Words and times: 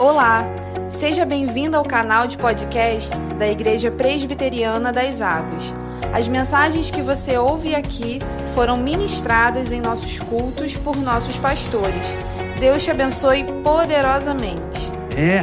Olá, 0.00 0.46
seja 0.88 1.26
bem-vindo 1.26 1.76
ao 1.76 1.84
canal 1.84 2.26
de 2.26 2.38
podcast 2.38 3.10
da 3.38 3.46
Igreja 3.46 3.90
Presbiteriana 3.90 4.90
das 4.90 5.20
Águas. 5.20 5.74
As 6.10 6.26
mensagens 6.26 6.90
que 6.90 7.02
você 7.02 7.36
ouve 7.36 7.74
aqui 7.74 8.18
foram 8.54 8.78
ministradas 8.78 9.70
em 9.70 9.78
nossos 9.82 10.18
cultos 10.18 10.74
por 10.74 10.96
nossos 10.96 11.36
pastores. 11.36 12.16
Deus 12.58 12.82
te 12.82 12.90
abençoe 12.90 13.44
poderosamente. 13.62 14.90
É. 15.14 15.42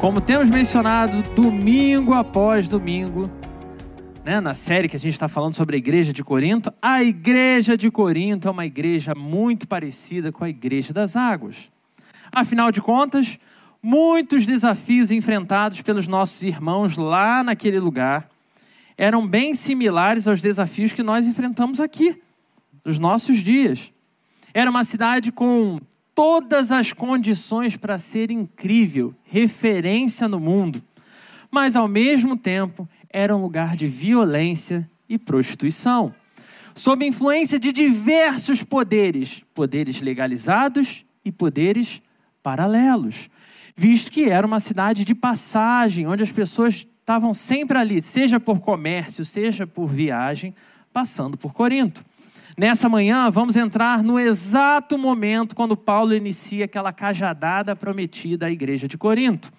Como 0.00 0.20
temos 0.20 0.48
mencionado 0.48 1.24
domingo 1.34 2.14
após 2.14 2.68
domingo, 2.68 3.28
né, 4.24 4.40
na 4.40 4.54
série 4.54 4.88
que 4.88 4.94
a 4.94 5.00
gente 5.00 5.14
está 5.14 5.26
falando 5.26 5.54
sobre 5.54 5.74
a 5.74 5.78
igreja 5.78 6.12
de 6.12 6.22
Corinto, 6.22 6.72
a 6.80 7.02
igreja 7.02 7.76
de 7.76 7.90
Corinto 7.90 8.46
é 8.46 8.50
uma 8.52 8.64
igreja 8.64 9.12
muito 9.12 9.66
parecida 9.66 10.30
com 10.30 10.44
a 10.44 10.48
igreja 10.48 10.92
das 10.92 11.16
águas. 11.16 11.68
Afinal 12.36 12.70
de 12.70 12.82
contas, 12.82 13.38
muitos 13.82 14.44
desafios 14.44 15.10
enfrentados 15.10 15.80
pelos 15.80 16.06
nossos 16.06 16.42
irmãos 16.42 16.94
lá 16.98 17.42
naquele 17.42 17.80
lugar 17.80 18.28
eram 18.94 19.26
bem 19.26 19.54
similares 19.54 20.28
aos 20.28 20.42
desafios 20.42 20.92
que 20.92 21.02
nós 21.02 21.26
enfrentamos 21.26 21.80
aqui, 21.80 22.20
nos 22.84 22.98
nossos 22.98 23.38
dias. 23.38 23.90
Era 24.52 24.68
uma 24.70 24.84
cidade 24.84 25.32
com 25.32 25.80
todas 26.14 26.70
as 26.70 26.92
condições 26.92 27.74
para 27.74 27.96
ser 27.96 28.30
incrível, 28.30 29.14
referência 29.24 30.28
no 30.28 30.38
mundo, 30.38 30.84
mas 31.50 31.74
ao 31.74 31.88
mesmo 31.88 32.36
tempo 32.36 32.86
era 33.08 33.34
um 33.34 33.40
lugar 33.40 33.76
de 33.76 33.88
violência 33.88 34.86
e 35.08 35.18
prostituição, 35.18 36.14
sob 36.74 37.02
influência 37.02 37.58
de 37.58 37.72
diversos 37.72 38.62
poderes, 38.62 39.42
poderes 39.54 40.02
legalizados 40.02 41.02
e 41.24 41.32
poderes 41.32 42.02
paralelos, 42.46 43.28
visto 43.74 44.08
que 44.08 44.30
era 44.30 44.46
uma 44.46 44.60
cidade 44.60 45.04
de 45.04 45.16
passagem, 45.16 46.06
onde 46.06 46.22
as 46.22 46.30
pessoas 46.30 46.86
estavam 47.00 47.34
sempre 47.34 47.76
ali, 47.76 48.00
seja 48.00 48.38
por 48.38 48.60
comércio, 48.60 49.24
seja 49.24 49.66
por 49.66 49.88
viagem, 49.88 50.54
passando 50.92 51.36
por 51.36 51.52
Corinto. 51.52 52.04
Nessa 52.56 52.88
manhã, 52.88 53.28
vamos 53.30 53.56
entrar 53.56 54.00
no 54.00 54.16
exato 54.16 54.96
momento 54.96 55.56
quando 55.56 55.76
Paulo 55.76 56.14
inicia 56.14 56.66
aquela 56.66 56.92
cajadada 56.92 57.74
prometida 57.74 58.46
à 58.46 58.50
igreja 58.50 58.86
de 58.86 58.96
Corinto. 58.96 59.52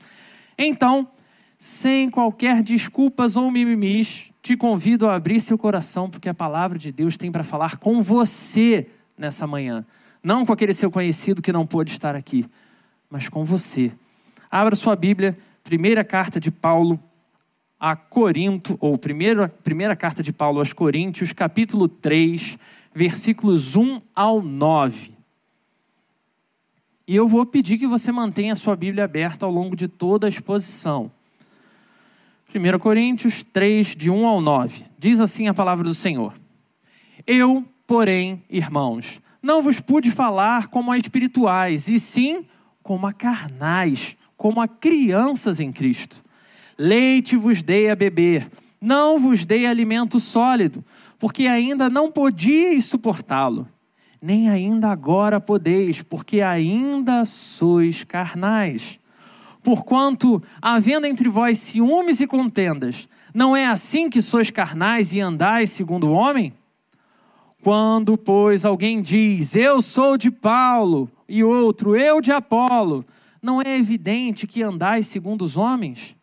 Então, 0.58 1.10
sem 1.58 2.10
qualquer 2.10 2.64
desculpas 2.64 3.36
ou 3.36 3.52
mimimis, 3.52 4.32
te 4.42 4.56
convido 4.56 5.10
a 5.10 5.16
abrir 5.16 5.42
seu 5.42 5.58
coração, 5.58 6.10
porque 6.10 6.30
a 6.30 6.34
palavra 6.34 6.80
de 6.80 6.90
Deus 6.90 7.18
tem 7.18 7.34
para 7.34 7.44
falar 7.44 7.80
com 7.80 8.02
você 8.02 8.88
nessa 9.18 9.46
manhã. 9.46 9.86
Não 10.24 10.46
com 10.46 10.54
aquele 10.54 10.74
seu 10.74 10.90
conhecido 10.90 11.42
que 11.42 11.52
não 11.52 11.68
pôde 11.68 11.92
estar 11.92 12.16
aqui, 12.16 12.46
mas 13.10 13.30
com 13.30 13.44
você. 13.44 13.92
Abra 14.50 14.76
sua 14.76 14.96
Bíblia, 14.96 15.38
primeira 15.64 16.04
carta 16.04 16.40
de 16.40 16.52
Paulo 16.52 17.00
a 17.80 17.96
Corinto, 17.96 18.76
ou 18.80 18.98
primeira, 18.98 19.48
primeira 19.48 19.96
carta 19.96 20.24
de 20.24 20.34
Paulo 20.34 20.60
aos 20.60 20.74
Coríntios, 20.74 21.32
capítulo 21.32 21.88
3, 21.88 22.58
versículos 22.94 23.76
1 23.76 24.02
ao 24.16 24.42
9. 24.42 25.14
E 27.08 27.16
eu 27.16 27.28
vou 27.28 27.46
pedir 27.46 27.78
que 27.78 27.88
você 27.88 28.12
mantenha 28.12 28.54
a 28.54 28.56
sua 28.56 28.76
Bíblia 28.76 29.06
aberta 29.06 29.46
ao 29.46 29.52
longo 29.52 29.76
de 29.76 29.88
toda 29.88 30.26
a 30.26 30.30
exposição. 30.30 31.12
1 32.54 32.80
Coríntios 32.80 33.44
3, 33.44 33.96
de 33.96 34.10
1 34.10 34.26
ao 34.26 34.42
9. 34.42 34.86
Diz 34.98 35.20
assim 35.20 35.48
a 35.48 35.54
palavra 35.54 35.84
do 35.84 35.94
Senhor: 35.94 36.34
Eu, 37.26 37.64
porém, 37.86 38.44
irmãos, 38.50 39.22
não 39.42 39.62
vos 39.62 39.80
pude 39.80 40.10
falar 40.10 40.68
como 40.68 40.92
a 40.92 40.98
espirituais, 40.98 41.88
e 41.88 42.00
sim 42.00 42.46
como 42.88 43.06
a 43.06 43.12
carnais, 43.12 44.16
como 44.38 44.62
a 44.62 44.68
crianças 44.68 45.60
em 45.60 45.74
Cristo. 45.74 46.24
Leite 46.78 47.36
vos 47.36 47.62
dei 47.62 47.90
a 47.90 47.96
beber, 47.98 48.50
não 48.80 49.20
vos 49.20 49.44
dei 49.44 49.66
alimento 49.66 50.22
sólido, 50.22 50.86
porque 51.20 51.48
ainda 51.48 51.90
não 51.90 52.10
podíeis 52.10 52.86
suportá-lo, 52.86 53.68
nem 54.24 54.50
ainda 54.50 54.88
agora 54.88 55.38
podeis, 55.38 56.02
porque 56.02 56.40
ainda 56.40 57.26
sois 57.26 58.06
carnais. 58.06 59.02
Porquanto, 59.62 60.42
havendo 60.62 61.08
entre 61.08 61.28
vós 61.28 61.58
ciúmes 61.58 62.22
e 62.22 62.26
contendas, 62.26 63.10
não 63.34 63.54
é 63.54 63.66
assim 63.66 64.10
que 64.10 64.22
sois 64.22 64.50
carnais 64.50 65.14
e 65.14 65.20
andais 65.20 65.72
segundo 65.72 66.08
o 66.08 66.14
homem? 66.14 66.54
Quando, 67.62 68.18
pois, 68.18 68.64
alguém 68.64 69.02
diz, 69.02 69.58
eu 69.58 69.82
sou 69.82 70.18
de 70.18 70.32
Paulo, 70.32 71.12
e 71.28 71.44
outro, 71.44 71.96
eu 71.96 72.22
de 72.22 72.32
Apolo, 72.32 73.06
não 73.42 73.62
é 73.62 73.78
evidente 73.78 74.48
que 74.48 74.64
andais 74.64 75.08
segundo 75.08 75.44
os 75.44 75.58
homens? 75.58 76.16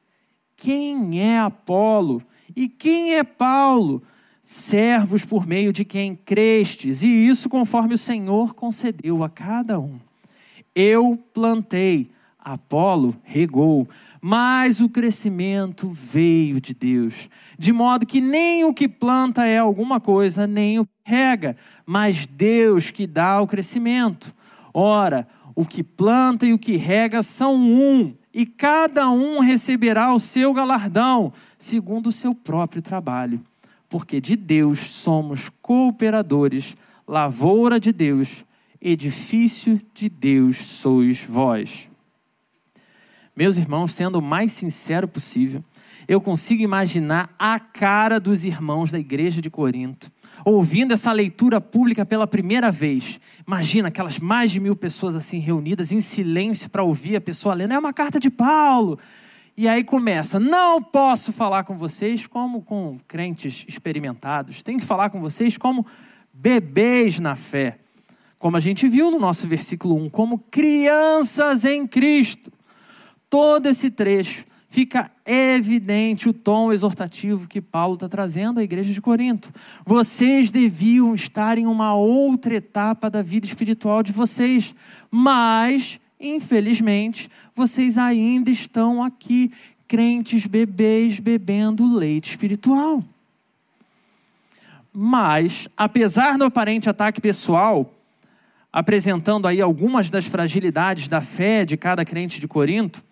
Quem 0.56 1.20
é 1.20 1.38
Apolo 1.38 2.22
e 2.54 2.68
quem 2.68 3.14
é 3.14 3.24
Paulo? 3.24 4.02
Servos 4.40 5.24
por 5.24 5.46
meio 5.46 5.72
de 5.72 5.84
quem 5.84 6.14
crestes, 6.14 7.02
e 7.02 7.08
isso 7.08 7.48
conforme 7.48 7.94
o 7.94 7.98
Senhor 7.98 8.54
concedeu 8.54 9.24
a 9.24 9.28
cada 9.28 9.80
um. 9.80 9.98
Eu 10.74 11.18
plantei, 11.32 12.10
Apolo 12.38 13.16
regou, 13.22 13.88
mas 14.20 14.80
o 14.80 14.88
crescimento 14.88 15.90
veio 15.90 16.60
de 16.60 16.74
Deus. 16.74 17.28
De 17.58 17.72
modo 17.72 18.04
que 18.04 18.20
nem 18.20 18.64
o 18.64 18.74
que 18.74 18.86
planta 18.86 19.46
é 19.46 19.58
alguma 19.58 19.98
coisa, 19.98 20.46
nem 20.46 20.78
o 20.78 20.84
que 20.84 20.92
rega, 21.04 21.56
mas 21.86 22.26
Deus 22.26 22.90
que 22.90 23.06
dá 23.06 23.40
o 23.40 23.46
crescimento. 23.46 24.34
Ora, 24.74 25.28
o 25.54 25.64
que 25.64 25.84
planta 25.84 26.44
e 26.44 26.52
o 26.52 26.58
que 26.58 26.76
rega 26.76 27.22
são 27.22 27.54
um, 27.54 28.12
e 28.32 28.44
cada 28.44 29.08
um 29.08 29.38
receberá 29.38 30.12
o 30.12 30.18
seu 30.18 30.52
galardão, 30.52 31.32
segundo 31.56 32.08
o 32.08 32.12
seu 32.12 32.34
próprio 32.34 32.82
trabalho. 32.82 33.40
Porque 33.88 34.20
de 34.20 34.34
Deus 34.34 34.80
somos 34.80 35.48
cooperadores, 35.62 36.76
lavoura 37.06 37.78
de 37.78 37.92
Deus, 37.92 38.44
edifício 38.80 39.80
de 39.94 40.08
Deus 40.08 40.56
sois 40.56 41.24
vós. 41.24 41.88
Meus 43.36 43.56
irmãos, 43.56 43.94
sendo 43.94 44.18
o 44.18 44.22
mais 44.22 44.52
sincero 44.52 45.06
possível, 45.06 45.62
eu 46.06 46.20
consigo 46.20 46.62
imaginar 46.62 47.32
a 47.38 47.58
cara 47.60 48.18
dos 48.18 48.44
irmãos 48.44 48.90
da 48.90 48.98
igreja 48.98 49.40
de 49.40 49.50
Corinto, 49.50 50.10
ouvindo 50.44 50.92
essa 50.92 51.12
leitura 51.12 51.60
pública 51.60 52.06
pela 52.06 52.26
primeira 52.26 52.70
vez. 52.70 53.20
Imagina 53.46 53.88
aquelas 53.88 54.18
mais 54.18 54.50
de 54.50 54.60
mil 54.60 54.74
pessoas 54.74 55.14
assim 55.14 55.38
reunidas 55.38 55.92
em 55.92 56.00
silêncio 56.00 56.70
para 56.70 56.82
ouvir 56.82 57.16
a 57.16 57.20
pessoa 57.20 57.54
lendo. 57.54 57.74
É 57.74 57.78
uma 57.78 57.92
carta 57.92 58.18
de 58.18 58.30
Paulo. 58.30 58.98
E 59.56 59.68
aí 59.68 59.84
começa: 59.84 60.40
não 60.40 60.82
posso 60.82 61.32
falar 61.32 61.64
com 61.64 61.76
vocês 61.76 62.26
como 62.26 62.62
com 62.62 62.98
crentes 63.06 63.64
experimentados, 63.68 64.62
tenho 64.62 64.78
que 64.78 64.86
falar 64.86 65.10
com 65.10 65.20
vocês 65.20 65.56
como 65.56 65.86
bebês 66.32 67.20
na 67.20 67.36
fé. 67.36 67.78
Como 68.38 68.56
a 68.56 68.60
gente 68.60 68.88
viu 68.88 69.10
no 69.10 69.18
nosso 69.18 69.48
versículo 69.48 69.96
1, 70.04 70.10
como 70.10 70.38
crianças 70.38 71.64
em 71.64 71.86
Cristo 71.86 72.52
todo 73.30 73.66
esse 73.66 73.90
trecho, 73.90 74.44
fica 74.74 75.08
evidente 75.24 76.28
o 76.28 76.32
tom 76.32 76.72
exortativo 76.72 77.46
que 77.46 77.60
Paulo 77.60 77.94
está 77.94 78.08
trazendo 78.08 78.58
à 78.58 78.62
igreja 78.64 78.92
de 78.92 79.00
Corinto. 79.00 79.52
Vocês 79.86 80.50
deviam 80.50 81.14
estar 81.14 81.56
em 81.58 81.64
uma 81.64 81.94
outra 81.94 82.56
etapa 82.56 83.08
da 83.08 83.22
vida 83.22 83.46
espiritual 83.46 84.02
de 84.02 84.10
vocês, 84.10 84.74
mas, 85.08 86.00
infelizmente, 86.18 87.30
vocês 87.54 87.96
ainda 87.96 88.50
estão 88.50 89.00
aqui, 89.00 89.52
crentes 89.86 90.44
bebês 90.44 91.20
bebendo 91.20 91.86
leite 91.86 92.30
espiritual. 92.30 93.00
Mas, 94.92 95.68
apesar 95.76 96.36
do 96.36 96.44
aparente 96.44 96.90
ataque 96.90 97.20
pessoal, 97.20 97.94
apresentando 98.72 99.46
aí 99.46 99.60
algumas 99.60 100.10
das 100.10 100.24
fragilidades 100.24 101.06
da 101.06 101.20
fé 101.20 101.64
de 101.64 101.76
cada 101.76 102.04
crente 102.04 102.40
de 102.40 102.48
Corinto, 102.48 103.04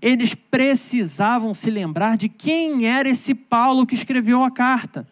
eles 0.00 0.34
precisavam 0.34 1.54
se 1.54 1.70
lembrar 1.70 2.16
de 2.16 2.28
quem 2.28 2.86
era 2.86 3.08
esse 3.08 3.34
Paulo 3.34 3.86
que 3.86 3.94
escreveu 3.94 4.44
a 4.44 4.50
carta. 4.50 5.06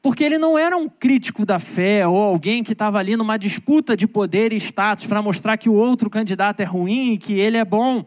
Porque 0.00 0.22
ele 0.22 0.38
não 0.38 0.56
era 0.56 0.76
um 0.76 0.88
crítico 0.88 1.44
da 1.44 1.58
fé 1.58 2.06
ou 2.06 2.16
alguém 2.16 2.62
que 2.62 2.72
estava 2.72 2.98
ali 2.98 3.16
numa 3.16 3.36
disputa 3.36 3.96
de 3.96 4.06
poder 4.06 4.52
e 4.52 4.56
status 4.56 5.06
para 5.06 5.20
mostrar 5.20 5.56
que 5.56 5.68
o 5.68 5.74
outro 5.74 6.08
candidato 6.08 6.60
é 6.60 6.64
ruim 6.64 7.14
e 7.14 7.18
que 7.18 7.32
ele 7.32 7.56
é 7.56 7.64
bom. 7.64 8.04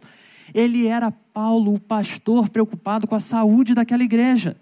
Ele 0.54 0.88
era 0.88 1.12
Paulo, 1.12 1.74
o 1.74 1.80
pastor 1.80 2.50
preocupado 2.50 3.08
com 3.08 3.16
a 3.16 3.20
saúde 3.20 3.74
daquela 3.74 4.04
igreja. 4.04 4.56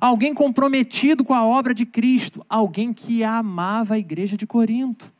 Alguém 0.00 0.34
comprometido 0.34 1.22
com 1.22 1.34
a 1.34 1.44
obra 1.44 1.74
de 1.74 1.84
Cristo, 1.84 2.44
alguém 2.48 2.92
que 2.92 3.22
amava 3.22 3.94
a 3.94 3.98
igreja 3.98 4.36
de 4.36 4.46
Corinto. 4.46 5.12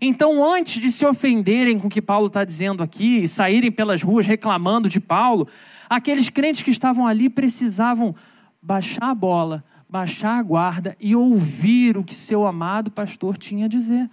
Então, 0.00 0.42
antes 0.42 0.80
de 0.80 0.90
se 0.90 1.04
ofenderem 1.04 1.78
com 1.78 1.88
o 1.88 1.90
que 1.90 2.00
Paulo 2.00 2.28
está 2.28 2.42
dizendo 2.42 2.82
aqui 2.82 3.18
e 3.18 3.28
saírem 3.28 3.70
pelas 3.70 4.02
ruas 4.02 4.26
reclamando 4.26 4.88
de 4.88 4.98
Paulo, 4.98 5.46
aqueles 5.88 6.30
crentes 6.30 6.62
que 6.62 6.70
estavam 6.70 7.06
ali 7.06 7.28
precisavam 7.28 8.14
baixar 8.62 9.10
a 9.10 9.14
bola, 9.14 9.62
baixar 9.88 10.38
a 10.38 10.42
guarda 10.42 10.96
e 10.98 11.14
ouvir 11.14 11.98
o 11.98 12.04
que 12.04 12.14
seu 12.14 12.46
amado 12.46 12.90
pastor 12.90 13.36
tinha 13.36 13.66
a 13.66 13.68
dizer, 13.68 14.08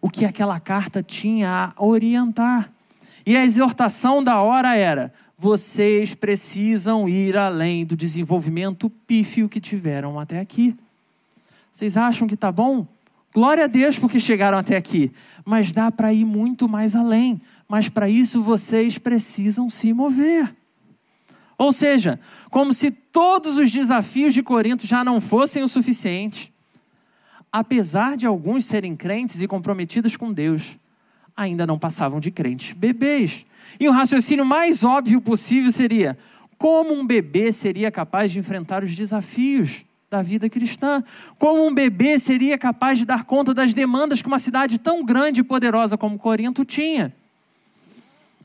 o 0.00 0.10
que 0.10 0.26
aquela 0.26 0.60
carta 0.60 1.02
tinha 1.02 1.72
a 1.74 1.82
orientar. 1.82 2.70
E 3.24 3.34
a 3.34 3.44
exortação 3.44 4.22
da 4.22 4.42
hora 4.42 4.76
era: 4.76 5.10
vocês 5.38 6.14
precisam 6.14 7.08
ir 7.08 7.36
além 7.36 7.86
do 7.86 7.96
desenvolvimento 7.96 8.90
pífio 9.06 9.48
que 9.48 9.60
tiveram 9.60 10.20
até 10.20 10.38
aqui. 10.38 10.76
Vocês 11.70 11.96
acham 11.96 12.28
que 12.28 12.34
está 12.34 12.52
bom? 12.52 12.86
Glória 13.34 13.64
a 13.64 13.66
Deus 13.66 13.98
porque 13.98 14.20
chegaram 14.20 14.56
até 14.56 14.76
aqui. 14.76 15.10
Mas 15.44 15.72
dá 15.72 15.90
para 15.90 16.12
ir 16.12 16.24
muito 16.24 16.68
mais 16.68 16.94
além. 16.94 17.40
Mas 17.68 17.88
para 17.88 18.08
isso 18.08 18.40
vocês 18.40 18.96
precisam 18.96 19.68
se 19.68 19.92
mover. 19.92 20.54
Ou 21.58 21.72
seja, 21.72 22.20
como 22.48 22.72
se 22.72 22.92
todos 22.92 23.58
os 23.58 23.72
desafios 23.72 24.32
de 24.32 24.42
Corinto 24.42 24.86
já 24.86 25.02
não 25.02 25.20
fossem 25.20 25.64
o 25.64 25.68
suficiente. 25.68 26.54
Apesar 27.50 28.16
de 28.16 28.24
alguns 28.24 28.64
serem 28.64 28.94
crentes 28.94 29.42
e 29.42 29.48
comprometidos 29.48 30.16
com 30.16 30.32
Deus, 30.32 30.76
ainda 31.36 31.66
não 31.66 31.78
passavam 31.78 32.20
de 32.20 32.30
crentes 32.30 32.72
bebês. 32.72 33.44
E 33.80 33.88
o 33.88 33.92
raciocínio 33.92 34.44
mais 34.44 34.84
óbvio 34.84 35.20
possível 35.20 35.72
seria: 35.72 36.16
como 36.56 36.94
um 36.94 37.04
bebê 37.04 37.50
seria 37.50 37.90
capaz 37.90 38.30
de 38.30 38.38
enfrentar 38.38 38.84
os 38.84 38.94
desafios 38.94 39.84
da 40.14 40.22
vida 40.22 40.48
cristã? 40.48 41.02
Como 41.38 41.66
um 41.66 41.74
bebê 41.74 42.18
seria 42.20 42.56
capaz 42.56 42.98
de 42.98 43.04
dar 43.04 43.24
conta 43.24 43.52
das 43.52 43.74
demandas 43.74 44.22
que 44.22 44.28
uma 44.28 44.38
cidade 44.38 44.78
tão 44.78 45.04
grande 45.04 45.40
e 45.40 45.44
poderosa 45.44 45.98
como 45.98 46.18
Corinto 46.18 46.64
tinha? 46.64 47.12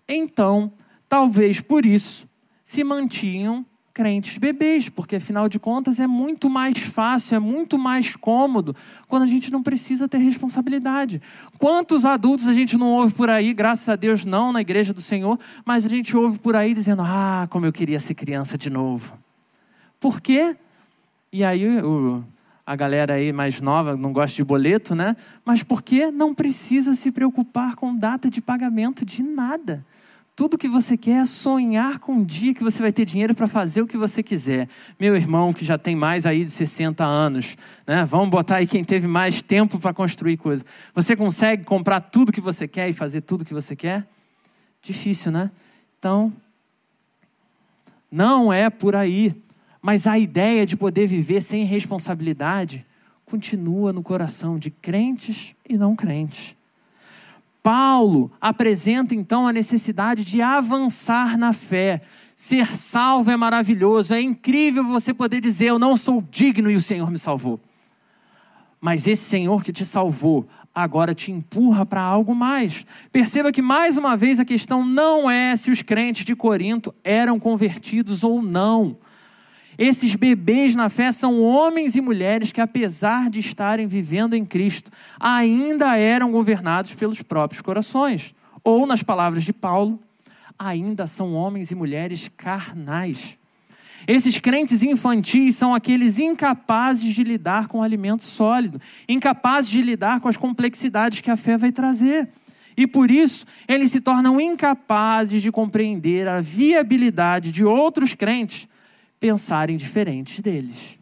Então, 0.07 0.71
talvez 1.07 1.61
por 1.61 1.85
isso, 1.85 2.27
se 2.63 2.83
mantinham 2.83 3.63
crentes 3.93 4.37
bebês, 4.37 4.89
porque 4.89 5.17
afinal 5.17 5.47
de 5.47 5.59
contas 5.59 5.99
é 5.99 6.07
muito 6.07 6.49
mais 6.49 6.79
fácil, 6.79 7.35
é 7.35 7.39
muito 7.39 7.77
mais 7.77 8.15
cômodo 8.15 8.75
quando 9.07 9.23
a 9.23 9.27
gente 9.27 9.51
não 9.51 9.61
precisa 9.61 10.07
ter 10.07 10.17
responsabilidade. 10.17 11.21
Quantos 11.59 12.05
adultos 12.05 12.47
a 12.47 12.53
gente 12.53 12.77
não 12.77 12.87
ouve 12.87 13.13
por 13.13 13.29
aí, 13.29 13.53
graças 13.53 13.89
a 13.89 13.95
Deus 13.95 14.25
não 14.25 14.51
na 14.51 14.61
igreja 14.61 14.93
do 14.93 15.01
Senhor, 15.01 15.37
mas 15.65 15.85
a 15.85 15.89
gente 15.89 16.15
ouve 16.17 16.39
por 16.39 16.55
aí 16.55 16.73
dizendo: 16.73 17.03
"Ah, 17.03 17.45
como 17.51 17.65
eu 17.65 17.73
queria 17.73 17.99
ser 17.99 18.15
criança 18.15 18.57
de 18.57 18.69
novo". 18.69 19.15
Por 19.99 20.21
quê? 20.21 20.55
E 21.31 21.43
aí 21.43 21.81
o, 21.81 22.23
a 22.65 22.75
galera 22.75 23.15
aí 23.15 23.31
mais 23.31 23.61
nova 23.61 23.95
não 23.95 24.11
gosta 24.11 24.35
de 24.35 24.43
boleto, 24.43 24.95
né? 24.95 25.15
Mas 25.45 25.63
por 25.63 25.81
que 25.81 26.11
não 26.11 26.33
precisa 26.33 26.93
se 26.95 27.11
preocupar 27.11 27.75
com 27.75 27.95
data 27.95 28.29
de 28.29 28.41
pagamento 28.41 29.05
de 29.05 29.21
nada? 29.21 29.85
Tudo 30.35 30.57
que 30.57 30.69
você 30.69 30.95
quer 30.95 31.23
é 31.23 31.25
sonhar 31.25 31.99
com 31.99 32.13
um 32.13 32.23
dia 32.23 32.53
que 32.53 32.63
você 32.63 32.81
vai 32.81 32.93
ter 32.93 33.03
dinheiro 33.03 33.35
para 33.35 33.45
fazer 33.45 33.81
o 33.81 33.87
que 33.87 33.97
você 33.97 34.23
quiser. 34.23 34.69
Meu 34.97 35.13
irmão, 35.15 35.51
que 35.51 35.65
já 35.65 35.77
tem 35.77 35.97
mais 35.97 36.25
aí 36.25 36.45
de 36.45 36.51
60 36.51 37.03
anos, 37.03 37.57
né? 37.85 38.05
vamos 38.05 38.29
botar 38.29 38.55
aí 38.55 38.65
quem 38.65 38.81
teve 38.81 39.05
mais 39.05 39.41
tempo 39.41 39.77
para 39.77 39.93
construir 39.93 40.37
coisas. 40.37 40.65
Você 40.95 41.13
consegue 41.13 41.65
comprar 41.65 41.99
tudo 41.99 42.31
que 42.31 42.39
você 42.39 42.67
quer 42.69 42.87
e 42.87 42.93
fazer 42.93 43.21
tudo 43.21 43.43
que 43.43 43.53
você 43.53 43.75
quer? 43.75 44.07
Difícil, 44.81 45.31
né? 45.31 45.51
Então, 45.97 46.31
não 48.09 48.51
é 48.53 48.69
por 48.69 48.95
aí. 48.95 49.35
Mas 49.81 50.07
a 50.07 50.19
ideia 50.19 50.65
de 50.65 50.75
poder 50.75 51.07
viver 51.07 51.41
sem 51.41 51.63
responsabilidade 51.63 52.85
continua 53.25 53.93
no 53.93 54.03
coração 54.03 54.57
de 54.57 54.69
crentes 54.69 55.55
e 55.67 55.77
não 55.77 55.95
crentes. 55.95 56.55
Paulo 57.61 58.31
apresenta 58.41 59.13
então 59.13 59.47
a 59.47 59.53
necessidade 59.53 60.23
de 60.23 60.41
avançar 60.41 61.37
na 61.37 61.53
fé. 61.53 62.01
Ser 62.35 62.75
salvo 62.75 63.29
é 63.29 63.37
maravilhoso, 63.37 64.13
é 64.13 64.21
incrível 64.21 64.83
você 64.85 65.13
poder 65.13 65.41
dizer: 65.41 65.67
Eu 65.67 65.79
não 65.79 65.95
sou 65.95 66.23
digno 66.31 66.71
e 66.71 66.75
o 66.75 66.81
Senhor 66.81 67.11
me 67.11 67.19
salvou. 67.19 67.59
Mas 68.79 69.07
esse 69.07 69.23
Senhor 69.23 69.61
que 69.63 69.73
te 69.73 69.85
salvou 69.85 70.47
agora 70.73 71.13
te 71.13 71.31
empurra 71.31 71.85
para 71.85 72.01
algo 72.01 72.33
mais. 72.33 72.85
Perceba 73.11 73.51
que, 73.51 73.61
mais 73.61 73.97
uma 73.97 74.15
vez, 74.15 74.39
a 74.39 74.45
questão 74.45 74.85
não 74.85 75.29
é 75.29 75.55
se 75.55 75.69
os 75.69 75.81
crentes 75.81 76.23
de 76.23 76.35
Corinto 76.35 76.93
eram 77.03 77.39
convertidos 77.39 78.23
ou 78.23 78.41
não. 78.41 78.95
Esses 79.79 80.13
bebês 80.13 80.75
na 80.75 80.89
fé 80.89 81.09
são 81.09 81.41
homens 81.41 81.95
e 81.95 82.01
mulheres 82.01 82.51
que, 82.51 82.59
apesar 82.59 83.29
de 83.29 83.39
estarem 83.39 83.87
vivendo 83.87 84.33
em 84.33 84.43
Cristo, 84.43 84.91
ainda 85.17 85.95
eram 85.95 86.33
governados 86.33 86.93
pelos 86.93 87.21
próprios 87.21 87.61
corações. 87.61 88.35
Ou, 88.61 88.85
nas 88.85 89.01
palavras 89.01 89.45
de 89.45 89.53
Paulo, 89.53 89.97
ainda 90.59 91.07
são 91.07 91.33
homens 91.33 91.71
e 91.71 91.75
mulheres 91.75 92.29
carnais. 92.35 93.37
Esses 94.05 94.37
crentes 94.37 94.83
infantis 94.83 95.55
são 95.55 95.73
aqueles 95.73 96.19
incapazes 96.19 97.13
de 97.15 97.23
lidar 97.23 97.69
com 97.69 97.79
o 97.79 97.81
alimento 97.81 98.25
sólido, 98.25 98.81
incapazes 99.07 99.71
de 99.71 99.81
lidar 99.81 100.19
com 100.19 100.27
as 100.27 100.35
complexidades 100.35 101.21
que 101.21 101.31
a 101.31 101.37
fé 101.37 101.57
vai 101.57 101.71
trazer. 101.71 102.27
E 102.75 102.85
por 102.85 103.09
isso, 103.09 103.45
eles 103.65 103.91
se 103.91 104.01
tornam 104.01 104.41
incapazes 104.41 105.41
de 105.41 105.53
compreender 105.53 106.27
a 106.27 106.41
viabilidade 106.41 107.49
de 107.49 107.63
outros 107.63 108.13
crentes 108.13 108.67
pensarem 109.19 109.77
diferente 109.77 110.41
deles. 110.41 110.99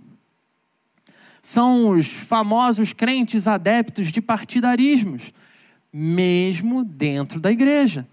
São 1.42 1.90
os 1.90 2.08
famosos 2.08 2.92
crentes 2.92 3.48
adeptos 3.48 4.12
de 4.12 4.22
partidarismos, 4.22 5.34
mesmo 5.94 6.84
dentro 6.84 7.40
da 7.40 7.52
igreja. 7.52 8.06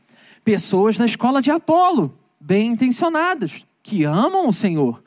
Pessoas 0.44 0.96
da 0.96 1.04
escola 1.04 1.42
de 1.42 1.50
Apolo, 1.50 2.16
bem 2.38 2.72
intencionadas, 2.72 3.66
que 3.82 4.04
amam 4.04 4.46
o 4.46 4.52
Senhor, 4.52 5.02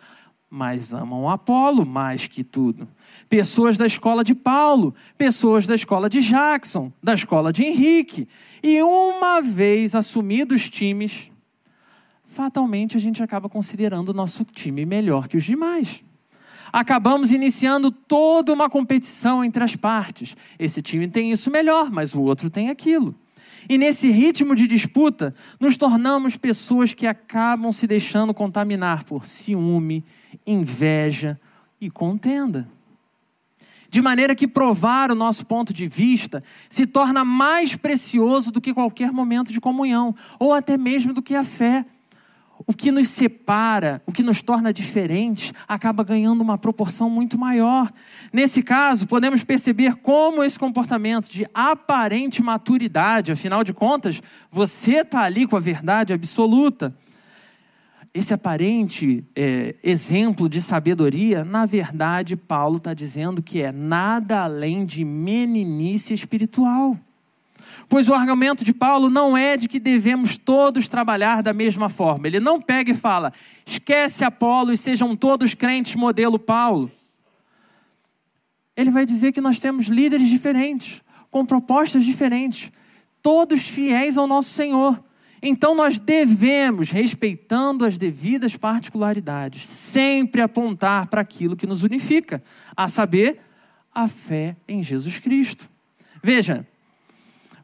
mas 0.50 0.94
amam 0.94 1.30
Apolo 1.30 1.86
mais 1.86 2.28
que 2.28 2.44
tudo. 2.44 2.88
Pessoas 3.30 3.78
da 3.78 3.86
escola 3.86 4.24
de 4.24 4.34
Paulo, 4.34 4.96
pessoas 5.18 5.68
da 5.68 5.76
escola 5.76 6.10
de 6.10 6.22
Jackson, 6.22 6.92
da 7.04 7.14
escola 7.14 7.52
de 7.52 7.64
Henrique. 7.64 8.28
E 8.64 8.82
uma 8.82 9.42
vez 9.42 9.94
assumidos 9.94 10.62
os 10.62 10.70
times, 10.70 11.32
fatalmente 12.28 12.96
a 12.96 13.00
gente 13.00 13.24
acaba 13.24 13.50
considerando 13.50 14.10
o 14.10 14.14
nosso 14.14 14.44
time 14.44 14.86
melhor 14.86 15.28
que 15.28 15.38
os 15.38 15.44
demais. 15.44 16.04
Acabamos 16.72 17.32
iniciando 17.32 17.90
toda 17.90 18.54
uma 18.54 18.70
competição 18.70 19.44
entre 19.44 19.64
as 19.64 19.76
partes. 19.76 20.36
Esse 20.60 20.82
time 20.82 21.08
tem 21.08 21.32
isso 21.32 21.50
melhor, 21.50 21.90
mas 21.90 22.14
o 22.14 22.22
outro 22.22 22.50
tem 22.50 22.70
aquilo. 22.70 23.16
E 23.70 23.78
nesse 23.78 24.10
ritmo 24.10 24.54
de 24.54 24.68
disputa, 24.68 25.34
nos 25.60 25.78
tornamos 25.78 26.38
pessoas 26.38 26.94
que 26.94 27.08
acabam 27.08 27.72
se 27.72 27.88
deixando 27.88 28.34
contaminar 28.34 29.04
por 29.06 29.26
ciúme, 29.26 30.06
inveja 30.46 31.40
e 31.80 31.90
contenda. 31.90 32.68
De 33.90 34.02
maneira 34.02 34.36
que 34.36 34.48
provar 34.48 35.12
o 35.12 35.16
nosso 35.16 35.46
ponto 35.46 35.74
de 35.74 35.88
vista 35.88 36.44
se 36.70 36.86
torna 36.86 37.24
mais 37.24 37.76
precioso 37.76 38.52
do 38.52 38.60
que 38.60 38.74
qualquer 38.74 39.12
momento 39.14 39.52
de 39.52 39.62
comunhão, 39.62 40.14
ou 40.38 40.54
até 40.54 40.78
mesmo 40.78 41.14
do 41.14 41.22
que 41.22 41.34
a 41.34 41.44
fé 41.44 41.86
o 42.68 42.74
que 42.74 42.92
nos 42.92 43.08
separa, 43.08 44.02
o 44.06 44.12
que 44.12 44.22
nos 44.22 44.42
torna 44.42 44.74
diferentes, 44.74 45.54
acaba 45.66 46.04
ganhando 46.04 46.42
uma 46.42 46.58
proporção 46.58 47.10
muito 47.10 47.40
maior. 47.40 47.90
Nesse 48.32 48.62
caso, 48.62 49.08
podemos 49.08 49.42
perceber 49.42 49.96
como 49.96 50.44
esse 50.44 50.60
comportamento 50.60 51.30
de 51.30 51.48
aparente 51.54 52.44
maturidade, 52.44 53.32
afinal 53.32 53.64
de 53.64 53.74
contas, 53.74 54.22
você 54.52 54.98
está 54.98 55.22
ali 55.22 55.48
com 55.48 55.56
a 55.56 55.62
verdade 55.62 56.12
absoluta. 56.12 56.94
Esse 58.14 58.34
aparente 58.34 59.24
é, 59.34 59.76
exemplo 59.82 60.50
de 60.50 60.62
sabedoria, 60.62 61.46
na 61.46 61.66
verdade, 61.66 62.36
Paulo 62.36 62.78
está 62.78 62.94
dizendo 62.94 63.42
que 63.42 63.62
é 63.62 63.72
nada 63.72 64.44
além 64.44 64.86
de 64.86 65.06
meninice 65.06 66.14
espiritual. 66.14 66.98
Pois 67.90 68.10
o 68.10 68.14
argumento 68.14 68.66
de 68.66 68.74
Paulo 68.74 69.10
não 69.10 69.38
é 69.38 69.56
de 69.56 69.68
que 69.68 69.80
devemos 69.80 70.38
todos 70.38 70.88
trabalhar 70.88 71.42
da 71.42 71.54
mesma 71.54 71.88
forma. 71.88 72.28
Ele 72.28 72.40
não 72.40 72.62
pega 72.62 72.92
e 72.92 72.98
fala, 72.98 73.32
esquece 73.66 74.26
Apolo 74.26 74.74
e 74.74 74.78
sejam 74.78 75.16
todos 75.16 75.54
crentes 75.54 75.96
modelo 75.96 76.38
Paulo. 76.38 76.92
Ele 78.76 78.92
vai 78.92 79.06
dizer 79.06 79.32
que 79.32 79.42
nós 79.42 79.58
temos 79.58 79.88
líderes 79.88 80.28
diferentes, 80.28 81.02
com 81.32 81.46
propostas 81.46 82.04
diferentes, 82.04 82.72
todos 83.22 83.62
fiéis 83.62 84.18
ao 84.18 84.28
nosso 84.28 84.50
Senhor. 84.50 85.02
Então 85.42 85.74
nós 85.74 86.00
devemos, 86.00 86.92
respeitando 86.92 87.86
as 87.86 87.98
devidas 87.98 88.58
particularidades, 88.58 89.66
sempre 89.68 90.42
apontar 90.42 91.08
para 91.08 91.22
aquilo 91.22 91.56
que 91.56 91.68
nos 91.68 91.84
unifica, 91.84 92.44
a 92.76 92.88
saber, 92.88 93.40
a 93.94 94.08
fé 94.08 94.58
em 94.68 94.84
Jesus 94.84 95.20
Cristo. 95.20 95.70
Veja, 96.22 96.68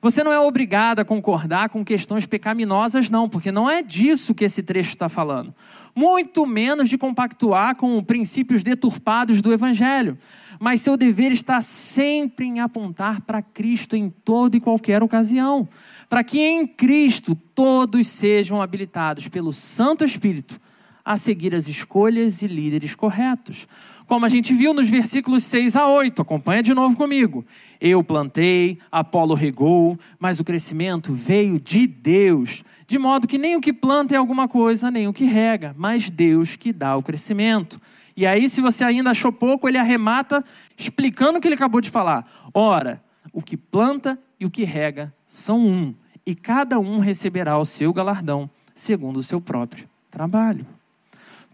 você 0.04 0.22
não 0.22 0.34
é 0.34 0.40
obrigado 0.40 1.00
a 1.00 1.06
concordar 1.06 1.70
com 1.70 1.86
questões 1.86 2.26
pecaminosas, 2.26 3.10
não, 3.10 3.30
porque 3.30 3.54
não 3.54 3.70
é 3.70 3.82
disso 3.82 4.36
que 4.36 4.44
esse 4.44 4.62
trecho 4.62 4.90
está 4.90 5.08
falando. 5.08 5.56
Muito 5.96 6.46
menos 6.46 6.90
de 6.90 6.98
compactuar 6.98 7.78
com 7.78 8.04
princípios 8.04 8.64
deturpados 8.64 9.42
do 9.42 9.54
Evangelho. 9.54 10.18
Mas 10.60 10.82
seu 10.82 10.98
dever 10.98 11.32
está 11.32 11.62
sempre 11.62 12.46
em 12.46 12.60
apontar 12.60 13.22
para 13.22 13.42
Cristo 13.42 13.96
em 13.96 14.10
toda 14.10 14.58
e 14.58 14.60
qualquer 14.60 15.02
ocasião. 15.02 15.70
Para 16.10 16.22
que 16.22 16.38
em 16.38 16.68
Cristo 16.68 17.34
todos 17.34 18.06
sejam 18.08 18.62
habilitados 18.62 19.30
pelo 19.30 19.54
Santo 19.54 20.04
Espírito 20.04 20.60
a 21.04 21.18
seguir 21.18 21.54
as 21.54 21.68
escolhas 21.68 22.42
e 22.42 22.48
líderes 22.48 22.96
corretos. 22.96 23.68
Como 24.06 24.26
a 24.26 24.30
gente 24.30 24.54
viu 24.54 24.74
nos 24.74 24.90
versículos 24.90 25.44
6 25.46 25.76
a 25.76 25.88
8, 25.88 26.22
acompanha 26.22 26.64
de 26.64 26.74
novo 26.74 26.96
comigo. 26.96 27.46
Eu 27.80 28.04
plantei, 28.04 28.78
Apolo 28.92 29.34
regou, 29.34 29.98
mas 30.20 30.40
o 30.40 30.44
crescimento 30.44 31.14
veio 31.14 31.60
de 31.60 31.88
Deus, 31.88 32.64
de 32.88 32.98
modo 33.00 33.28
que 33.28 33.38
nem 33.38 33.56
o 33.56 33.62
que 33.62 33.74
planta 33.74 34.14
é 34.14 34.18
alguma 34.18 34.48
coisa, 34.48 34.92
nem 34.92 35.08
o 35.08 35.14
que 35.14 35.26
rega, 35.26 35.74
mas 35.78 36.10
Deus 36.10 36.56
que 36.56 36.72
dá 36.72 36.96
o 36.96 37.04
crescimento. 37.04 37.80
E 38.16 38.28
aí, 38.28 38.48
se 38.48 38.62
você 38.62 38.84
ainda 38.84 39.10
achou 39.10 39.32
pouco, 39.32 39.68
ele 39.68 39.78
arremata 39.78 40.44
explicando 40.78 41.40
o 41.40 41.42
que 41.42 41.48
ele 41.48 41.56
acabou 41.56 41.82
de 41.82 41.90
falar. 41.90 42.30
Ora, 42.54 43.04
o 43.32 43.42
que 43.42 43.58
planta 43.58 44.20
e 44.40 44.46
o 44.46 44.52
que 44.52 44.64
rega 44.64 45.14
são 45.26 45.66
um, 45.66 45.96
e 46.26 46.36
cada 46.36 46.80
um 46.80 47.00
receberá 47.00 47.58
o 47.58 47.66
seu 47.66 47.92
galardão, 47.92 48.50
segundo 48.76 49.18
o 49.18 49.24
seu 49.24 49.42
próprio 49.42 49.90
trabalho. 50.12 50.66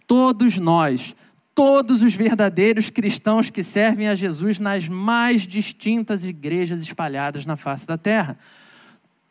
Todos 0.10 0.58
nós, 0.58 1.16
todos 1.54 2.02
os 2.02 2.16
verdadeiros 2.16 2.90
cristãos 2.90 3.52
que 3.52 3.62
servem 3.62 4.08
a 4.08 4.16
Jesus 4.16 4.60
nas 4.60 4.88
mais 4.88 5.46
distintas 5.46 6.26
igrejas 6.26 6.82
espalhadas 6.82 7.46
na 7.46 7.56
face 7.56 7.86
da 7.86 7.96
terra, 7.96 8.36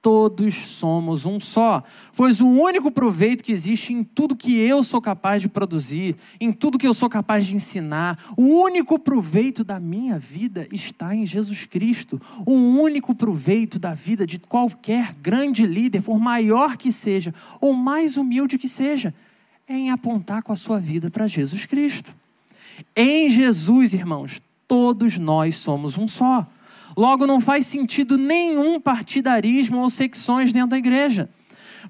todos 0.00 0.54
somos 0.54 1.26
um 1.26 1.40
só. 1.40 1.82
Pois 2.14 2.40
o 2.40 2.46
único 2.46 2.92
proveito 2.92 3.42
que 3.42 3.50
existe 3.50 3.92
em 3.92 4.04
tudo 4.04 4.36
que 4.36 4.56
eu 4.56 4.84
sou 4.84 5.00
capaz 5.00 5.42
de 5.42 5.48
produzir, 5.48 6.14
em 6.40 6.52
tudo 6.52 6.78
que 6.78 6.86
eu 6.86 6.94
sou 6.94 7.08
capaz 7.08 7.44
de 7.44 7.56
ensinar, 7.56 8.16
o 8.36 8.44
único 8.44 9.00
proveito 9.00 9.64
da 9.64 9.80
minha 9.80 10.16
vida 10.16 10.68
está 10.70 11.12
em 11.12 11.26
Jesus 11.26 11.66
Cristo. 11.66 12.22
O 12.46 12.52
único 12.52 13.16
proveito 13.16 13.80
da 13.80 13.94
vida 13.94 14.24
de 14.24 14.38
qualquer 14.38 15.12
grande 15.14 15.66
líder, 15.66 16.02
por 16.02 16.20
maior 16.20 16.76
que 16.76 16.92
seja, 16.92 17.34
ou 17.60 17.72
mais 17.72 18.16
humilde 18.16 18.56
que 18.56 18.68
seja, 18.68 19.12
em 19.68 19.90
apontar 19.90 20.42
com 20.42 20.52
a 20.52 20.56
sua 20.56 20.80
vida 20.80 21.10
para 21.10 21.26
Jesus 21.26 21.66
Cristo. 21.66 22.14
Em 22.96 23.28
Jesus, 23.28 23.92
irmãos, 23.92 24.40
todos 24.66 25.18
nós 25.18 25.56
somos 25.56 25.98
um 25.98 26.08
só. 26.08 26.46
Logo, 26.96 27.26
não 27.26 27.40
faz 27.40 27.66
sentido 27.66 28.16
nenhum 28.16 28.80
partidarismo 28.80 29.78
ou 29.78 29.90
secções 29.90 30.52
dentro 30.52 30.70
da 30.70 30.78
igreja. 30.78 31.28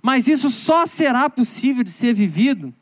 Mas 0.02 0.28
isso 0.28 0.50
só 0.50 0.87
será 0.87 1.30
possível 1.30 1.82
de 1.82 1.90
ser 1.90 2.12
vivido 2.12 2.75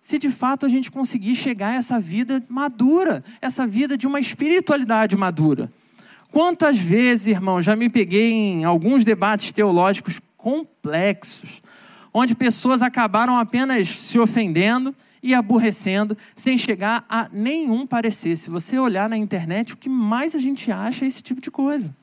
se 0.00 0.18
de 0.18 0.30
fato 0.30 0.64
a 0.64 0.68
gente 0.68 0.88
conseguir 0.88 1.34
chegar 1.34 1.70
a 1.70 1.74
essa 1.74 1.98
vida 1.98 2.40
madura, 2.48 3.24
essa 3.40 3.66
vida 3.66 3.96
de 3.96 4.06
uma 4.06 4.20
espiritualidade 4.20 5.16
madura. 5.16 5.68
Quantas 6.30 6.78
vezes, 6.78 7.26
irmão, 7.26 7.60
já 7.60 7.74
me 7.74 7.90
peguei 7.90 8.30
em 8.30 8.64
alguns 8.64 9.04
debates 9.04 9.50
teológicos 9.50 10.20
complexos, 10.36 11.60
onde 12.18 12.34
pessoas 12.34 12.80
acabaram 12.80 13.36
apenas 13.36 13.90
se 13.90 14.18
ofendendo 14.18 14.96
e 15.22 15.34
aborrecendo, 15.34 16.16
sem 16.34 16.56
chegar 16.56 17.04
a 17.10 17.28
nenhum 17.30 17.86
parecer. 17.86 18.38
Se 18.38 18.48
você 18.48 18.78
olhar 18.78 19.06
na 19.06 19.18
internet, 19.18 19.74
o 19.74 19.76
que 19.76 19.90
mais 19.90 20.34
a 20.34 20.38
gente 20.38 20.72
acha 20.72 21.04
é 21.04 21.08
esse 21.08 21.22
tipo 21.22 21.42
de 21.42 21.50
coisa. 21.50 21.94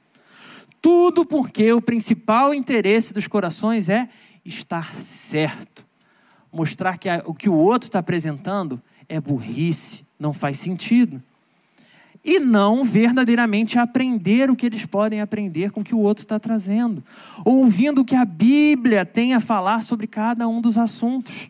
Tudo 0.80 1.26
porque 1.26 1.74
o 1.74 1.82
principal 1.82 2.54
interesse 2.54 3.12
dos 3.12 3.28
corações 3.28 3.90
é 3.90 4.08
estar 4.46 4.94
certo. 4.98 5.84
Mostrar 6.52 7.00
que 7.00 7.10
o 7.26 7.34
que 7.34 7.50
o 7.50 7.56
outro 7.56 7.88
está 7.88 7.98
apresentando 7.98 8.80
é 9.10 9.20
burrice, 9.20 10.06
não 10.20 10.32
faz 10.32 10.60
sentido. 10.60 11.24
E 12.24 12.40
não 12.40 12.86
verdadeiramente 12.86 13.78
aprender 13.78 14.50
o 14.50 14.56
que 14.56 14.66
eles 14.66 14.86
podem 14.86 15.20
aprender 15.20 15.72
com 15.72 15.82
o 15.82 15.84
que 15.84 15.94
o 15.94 16.00
outro 16.00 16.24
está 16.24 16.40
trazendo. 16.40 17.04
Ouvindo 17.44 18.02
o 18.02 18.06
que 18.06 18.16
a 18.16 18.24
Bíblia 18.24 19.06
tem 19.06 19.34
a 19.34 19.42
falar 19.42 19.84
sobre 19.84 20.08
cada 20.08 20.48
um 20.48 20.62
dos 20.62 20.78
assuntos. 20.78 21.50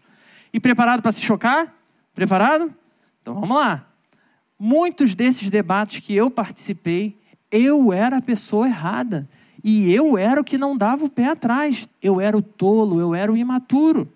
E 0.51 0.59
preparado 0.59 1.01
para 1.01 1.11
se 1.11 1.21
chocar? 1.21 1.71
Preparado? 2.15 2.73
Então 3.21 3.35
vamos 3.35 3.55
lá. 3.55 3.87
Muitos 4.57 5.13
desses 5.13 5.49
debates 5.49 5.99
que 5.99 6.15
eu 6.15 6.31
participei, 6.31 7.15
eu 7.51 7.93
era 7.93 8.17
a 8.17 8.21
pessoa 8.21 8.67
errada. 8.67 9.29
E 9.63 9.93
eu 9.93 10.17
era 10.17 10.41
o 10.41 10.43
que 10.43 10.57
não 10.57 10.75
dava 10.75 11.05
o 11.05 11.09
pé 11.09 11.27
atrás. 11.27 11.87
Eu 12.01 12.19
era 12.19 12.35
o 12.35 12.41
tolo, 12.41 12.99
eu 12.99 13.13
era 13.13 13.31
o 13.31 13.37
imaturo. 13.37 14.11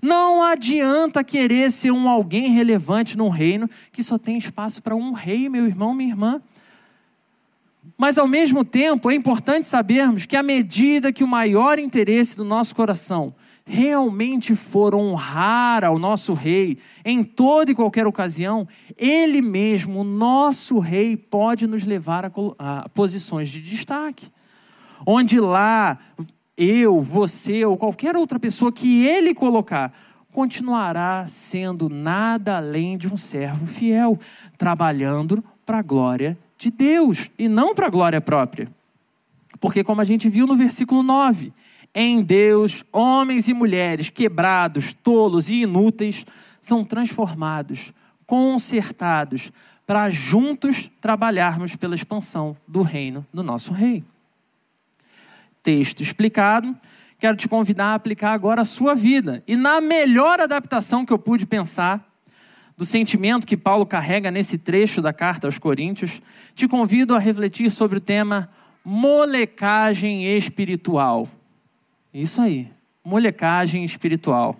Não 0.00 0.42
adianta 0.42 1.24
querer 1.24 1.70
ser 1.70 1.90
um 1.90 2.08
alguém 2.08 2.50
relevante 2.50 3.16
num 3.16 3.28
reino 3.28 3.68
que 3.92 4.02
só 4.02 4.18
tem 4.18 4.36
espaço 4.36 4.82
para 4.82 4.94
um 4.94 5.12
rei, 5.12 5.48
meu 5.48 5.66
irmão, 5.66 5.94
minha 5.94 6.10
irmã. 6.10 6.42
Mas 7.96 8.18
ao 8.18 8.28
mesmo 8.28 8.64
tempo, 8.64 9.10
é 9.10 9.14
importante 9.14 9.66
sabermos 9.66 10.26
que 10.26 10.36
à 10.36 10.42
medida 10.42 11.12
que 11.12 11.24
o 11.24 11.28
maior 11.28 11.78
interesse 11.78 12.36
do 12.36 12.44
nosso 12.44 12.74
coração 12.74 13.34
realmente 13.64 14.56
for 14.56 14.94
honrar 14.94 15.84
ao 15.84 15.98
nosso 15.98 16.32
rei 16.32 16.78
em 17.04 17.22
toda 17.22 17.70
e 17.70 17.74
qualquer 17.74 18.06
ocasião, 18.06 18.66
ele 18.96 19.42
mesmo, 19.42 20.00
o 20.00 20.04
nosso 20.04 20.78
rei, 20.78 21.16
pode 21.16 21.66
nos 21.66 21.84
levar 21.84 22.24
a, 22.24 22.30
a 22.58 22.88
posições 22.88 23.50
de 23.50 23.60
destaque. 23.60 24.30
Onde 25.06 25.38
lá 25.38 25.98
eu, 26.58 27.00
você 27.00 27.64
ou 27.64 27.76
qualquer 27.76 28.16
outra 28.16 28.40
pessoa 28.40 28.72
que 28.72 29.06
ele 29.06 29.32
colocar, 29.32 29.92
continuará 30.32 31.26
sendo 31.28 31.88
nada 31.88 32.56
além 32.56 32.98
de 32.98 33.06
um 33.06 33.16
servo 33.16 33.64
fiel, 33.64 34.18
trabalhando 34.58 35.42
para 35.64 35.78
a 35.78 35.82
glória 35.82 36.36
de 36.58 36.70
Deus 36.70 37.30
e 37.38 37.48
não 37.48 37.74
para 37.74 37.86
a 37.86 37.90
glória 37.90 38.20
própria. 38.20 38.68
Porque, 39.60 39.84
como 39.84 40.00
a 40.00 40.04
gente 40.04 40.28
viu 40.28 40.46
no 40.46 40.56
versículo 40.56 41.02
9, 41.02 41.52
em 41.94 42.22
Deus, 42.22 42.84
homens 42.92 43.48
e 43.48 43.54
mulheres 43.54 44.10
quebrados, 44.10 44.92
tolos 44.92 45.48
e 45.50 45.62
inúteis 45.62 46.26
são 46.60 46.84
transformados, 46.84 47.92
consertados, 48.26 49.52
para 49.86 50.10
juntos 50.10 50.90
trabalharmos 51.00 51.74
pela 51.76 51.94
expansão 51.94 52.56
do 52.66 52.82
reino 52.82 53.24
do 53.32 53.42
nosso 53.42 53.72
rei. 53.72 54.04
Texto 55.62 56.00
explicado. 56.02 56.76
Quero 57.18 57.36
te 57.36 57.48
convidar 57.48 57.86
a 57.86 57.94
aplicar 57.94 58.32
agora 58.32 58.62
a 58.62 58.64
sua 58.64 58.94
vida. 58.94 59.42
E 59.46 59.56
na 59.56 59.80
melhor 59.80 60.40
adaptação 60.40 61.04
que 61.04 61.12
eu 61.12 61.18
pude 61.18 61.46
pensar, 61.46 62.08
do 62.78 62.86
sentimento 62.86 63.44
que 63.44 63.56
Paulo 63.56 63.84
carrega 63.84 64.30
nesse 64.30 64.56
trecho 64.56 65.02
da 65.02 65.12
carta 65.12 65.48
aos 65.48 65.58
Coríntios, 65.58 66.22
te 66.54 66.68
convido 66.68 67.12
a 67.12 67.18
refletir 67.18 67.70
sobre 67.72 67.98
o 67.98 68.00
tema 68.00 68.48
molecagem 68.84 70.24
espiritual. 70.36 71.28
Isso 72.14 72.40
aí, 72.40 72.70
molecagem 73.04 73.84
espiritual. 73.84 74.56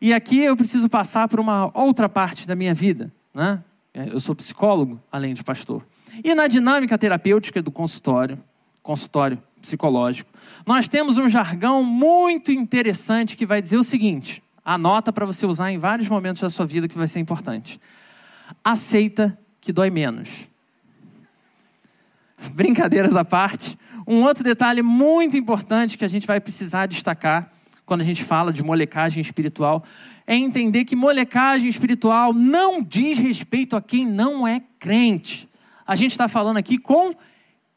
E 0.00 0.14
aqui 0.14 0.38
eu 0.38 0.56
preciso 0.56 0.88
passar 0.88 1.28
por 1.28 1.38
uma 1.38 1.70
outra 1.78 2.08
parte 2.08 2.48
da 2.48 2.56
minha 2.56 2.72
vida, 2.72 3.12
né? 3.34 3.62
Eu 3.94 4.18
sou 4.18 4.34
psicólogo, 4.34 4.98
além 5.12 5.34
de 5.34 5.44
pastor. 5.44 5.86
E 6.24 6.34
na 6.34 6.46
dinâmica 6.46 6.96
terapêutica 6.96 7.60
do 7.60 7.70
consultório, 7.70 8.42
consultório 8.82 9.40
psicológico, 9.60 10.30
nós 10.66 10.88
temos 10.88 11.18
um 11.18 11.28
jargão 11.28 11.82
muito 11.84 12.50
interessante 12.50 13.36
que 13.36 13.46
vai 13.46 13.62
dizer 13.62 13.76
o 13.76 13.82
seguinte: 13.82 14.42
anota 14.64 15.12
para 15.12 15.26
você 15.26 15.46
usar 15.46 15.70
em 15.70 15.78
vários 15.78 16.08
momentos 16.08 16.42
da 16.42 16.50
sua 16.50 16.66
vida 16.66 16.88
que 16.88 16.98
vai 16.98 17.06
ser 17.06 17.20
importante. 17.20 17.80
Aceita 18.62 19.38
que 19.60 19.72
dói 19.72 19.90
menos. 19.90 20.48
Brincadeiras 22.52 23.16
à 23.16 23.24
parte, 23.24 23.78
um 24.06 24.22
outro 24.22 24.42
detalhe 24.42 24.82
muito 24.82 25.36
importante 25.36 25.96
que 25.96 26.04
a 26.04 26.08
gente 26.08 26.26
vai 26.26 26.40
precisar 26.40 26.86
destacar 26.86 27.52
quando 27.86 28.00
a 28.00 28.04
gente 28.04 28.24
fala 28.24 28.52
de 28.52 28.62
molecagem 28.62 29.20
espiritual 29.20 29.84
é 30.26 30.34
entender 30.36 30.84
que 30.84 30.96
molecagem 30.96 31.68
espiritual 31.68 32.32
não 32.32 32.82
diz 32.82 33.18
respeito 33.18 33.76
a 33.76 33.82
quem 33.82 34.06
não 34.06 34.46
é 34.46 34.62
crente. 34.78 35.48
A 35.86 35.96
gente 35.96 36.12
está 36.12 36.28
falando 36.28 36.56
aqui 36.56 36.78
com 36.78 37.14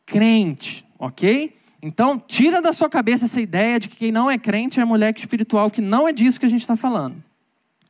crente, 0.05 0.84
ok? 0.97 1.53
Então, 1.81 2.17
tira 2.17 2.61
da 2.61 2.73
sua 2.73 2.89
cabeça 2.89 3.25
essa 3.25 3.39
ideia 3.39 3.79
de 3.79 3.89
que 3.89 3.95
quem 3.95 4.11
não 4.11 4.29
é 4.29 4.37
crente 4.37 4.79
é 4.79 4.85
moleque 4.85 5.19
espiritual, 5.19 5.69
que 5.69 5.81
não 5.81 6.07
é 6.07 6.13
disso 6.13 6.39
que 6.39 6.45
a 6.45 6.49
gente 6.49 6.61
está 6.61 6.75
falando. 6.75 7.15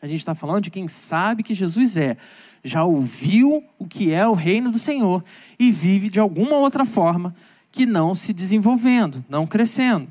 A 0.01 0.07
gente 0.07 0.19
está 0.19 0.35
falando 0.35 0.63
de 0.63 0.69
quem 0.69 0.87
sabe 0.87 1.43
que 1.43 1.53
Jesus 1.53 1.95
é, 1.95 2.17
já 2.63 2.83
ouviu 2.83 3.63
o 3.79 3.87
que 3.87 4.11
é 4.11 4.27
o 4.27 4.33
reino 4.33 4.69
do 4.69 4.77
Senhor 4.77 5.23
e 5.57 5.71
vive 5.71 6.09
de 6.09 6.19
alguma 6.19 6.57
outra 6.57 6.85
forma 6.85 7.33
que 7.71 7.85
não 7.85 8.13
se 8.13 8.33
desenvolvendo, 8.33 9.23
não 9.29 9.47
crescendo. 9.47 10.07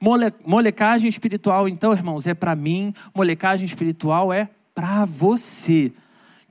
Mole, 0.00 0.32
molecagem 0.44 1.08
espiritual, 1.08 1.68
então, 1.68 1.92
irmãos, 1.92 2.26
é 2.26 2.34
para 2.34 2.56
mim, 2.56 2.92
molecagem 3.14 3.64
espiritual 3.64 4.32
é 4.32 4.48
para 4.74 5.04
você. 5.04 5.92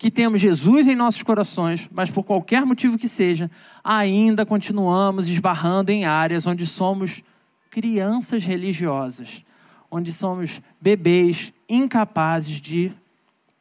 Que 0.02 0.10
temos 0.10 0.42
Jesus 0.42 0.88
em 0.88 0.96
nossos 0.96 1.22
corações, 1.22 1.88
mas 1.92 2.10
por 2.10 2.24
qualquer 2.24 2.66
motivo 2.66 2.98
que 2.98 3.08
seja, 3.08 3.52
ainda 3.84 4.44
continuamos 4.48 5.28
esbarrando 5.28 5.92
em 5.92 6.06
áreas 6.06 6.48
onde 6.48 6.66
somos 6.66 7.22
crianças 7.70 8.44
religiosas, 8.44 9.46
onde 9.92 10.12
somos 10.12 10.60
bebês 10.82 11.54
incapazes 11.70 12.60
de 12.60 12.92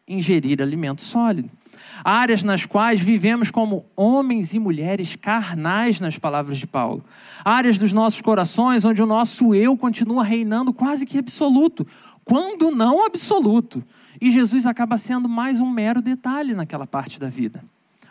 ingerir 0.09 0.63
alimento 0.63 1.03
sólido. 1.03 1.51
áreas 2.03 2.43
nas 2.43 2.65
quais 2.65 3.03
vivemos 3.03 3.51
como 3.51 3.85
homens 3.95 4.55
e 4.55 4.59
mulheres 4.59 5.17
carnais, 5.17 6.01
nas 6.01 6.17
palavras 6.17 6.57
de 6.57 6.67
Paulo, 6.67 7.05
áreas 7.45 7.77
dos 7.77 7.93
nossos 7.93 8.23
corações 8.23 8.87
onde 8.87 9.03
o 9.03 9.07
nosso 9.07 9.55
eu 9.55 9.77
continua 9.77 10.25
reinando 10.25 10.73
quase 10.73 11.05
que 11.05 11.19
absoluto, 11.19 11.87
quando 12.25 12.71
não 12.71 13.05
absoluto. 13.05 13.85
E 14.21 14.31
Jesus 14.31 14.67
acaba 14.67 14.99
sendo 14.99 15.29
mais 15.29 15.61
um 15.61 15.71
mero 15.71 16.03
detalhe 16.03 16.55
naquela 16.55 16.87
parte 16.87 17.19
da 17.19 17.29
vida. 17.29 17.65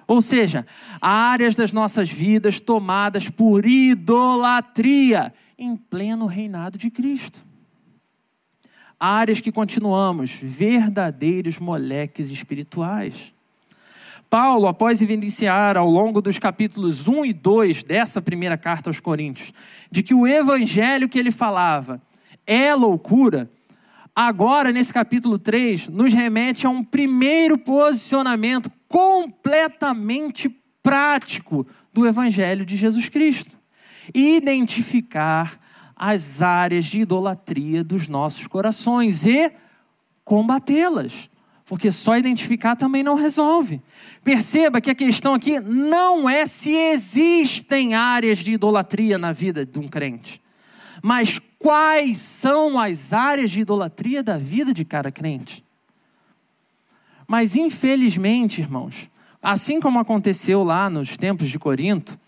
Ou 0.07 0.23
seja, 0.23 0.65
áreas 0.99 1.53
das 1.53 1.71
nossas 1.71 2.09
vidas 2.09 2.59
tomadas 2.59 3.29
por 3.29 3.65
idolatria 3.65 5.31
em 5.57 5.77
pleno 5.77 6.25
reinado 6.25 6.79
de 6.79 6.89
Cristo. 6.89 7.45
Áreas 8.99 9.39
que 9.39 9.51
continuamos 9.51 10.39
verdadeiros 10.41 11.59
moleques 11.59 12.31
espirituais. 12.31 13.33
Paulo, 14.29 14.67
após 14.67 15.01
evidenciar 15.01 15.77
ao 15.77 15.89
longo 15.89 16.21
dos 16.21 16.39
capítulos 16.39 17.07
1 17.07 17.25
e 17.25 17.33
2 17.33 17.83
dessa 17.83 18.21
primeira 18.21 18.57
carta 18.57 18.89
aos 18.89 18.99
Coríntios, 18.99 19.53
de 19.91 20.01
que 20.01 20.13
o 20.13 20.25
evangelho 20.25 21.07
que 21.07 21.19
ele 21.19 21.31
falava 21.31 22.01
é 22.47 22.73
loucura, 22.73 23.49
agora, 24.15 24.71
nesse 24.71 24.93
capítulo 24.93 25.39
3, 25.39 25.87
nos 25.87 26.13
remete 26.13 26.65
a 26.65 26.69
um 26.69 26.83
primeiro 26.83 27.57
posicionamento 27.57 28.71
completamente 28.87 30.49
prático 30.81 31.65
do 31.93 32.07
Evangelho 32.07 32.65
de 32.65 32.75
Jesus 32.75 33.09
Cristo. 33.09 33.57
Identificar 34.13 35.59
as 35.95 36.41
áreas 36.41 36.85
de 36.85 37.01
idolatria 37.01 37.83
dos 37.83 38.07
nossos 38.07 38.47
corações 38.47 39.25
e 39.25 39.51
combatê-las. 40.23 41.29
Porque 41.65 41.91
só 41.91 42.17
identificar 42.17 42.75
também 42.75 43.03
não 43.03 43.15
resolve. 43.15 43.81
Perceba 44.23 44.81
que 44.81 44.89
a 44.89 44.95
questão 44.95 45.35
aqui 45.35 45.59
não 45.59 46.27
é 46.27 46.47
se 46.47 46.71
existem 46.71 47.93
áreas 47.93 48.39
de 48.39 48.53
idolatria 48.53 49.17
na 49.17 49.31
vida 49.31 49.65
de 49.65 49.77
um 49.77 49.87
crente 49.87 50.41
mas 51.01 51.39
quais 51.57 52.17
são 52.17 52.79
as 52.79 53.13
áreas 53.13 53.51
de 53.51 53.61
idolatria 53.61 54.23
da 54.23 54.37
vida 54.37 54.73
de 54.73 54.85
cada 54.85 55.11
crente? 55.11 55.63
Mas 57.27 57.55
infelizmente, 57.55 58.61
irmãos, 58.61 59.09
assim 59.41 59.79
como 59.79 59.99
aconteceu 59.99 60.63
lá 60.63 60.89
nos 60.89 61.15
tempos 61.15 61.49
de 61.49 61.59
Corinto, 61.59 62.19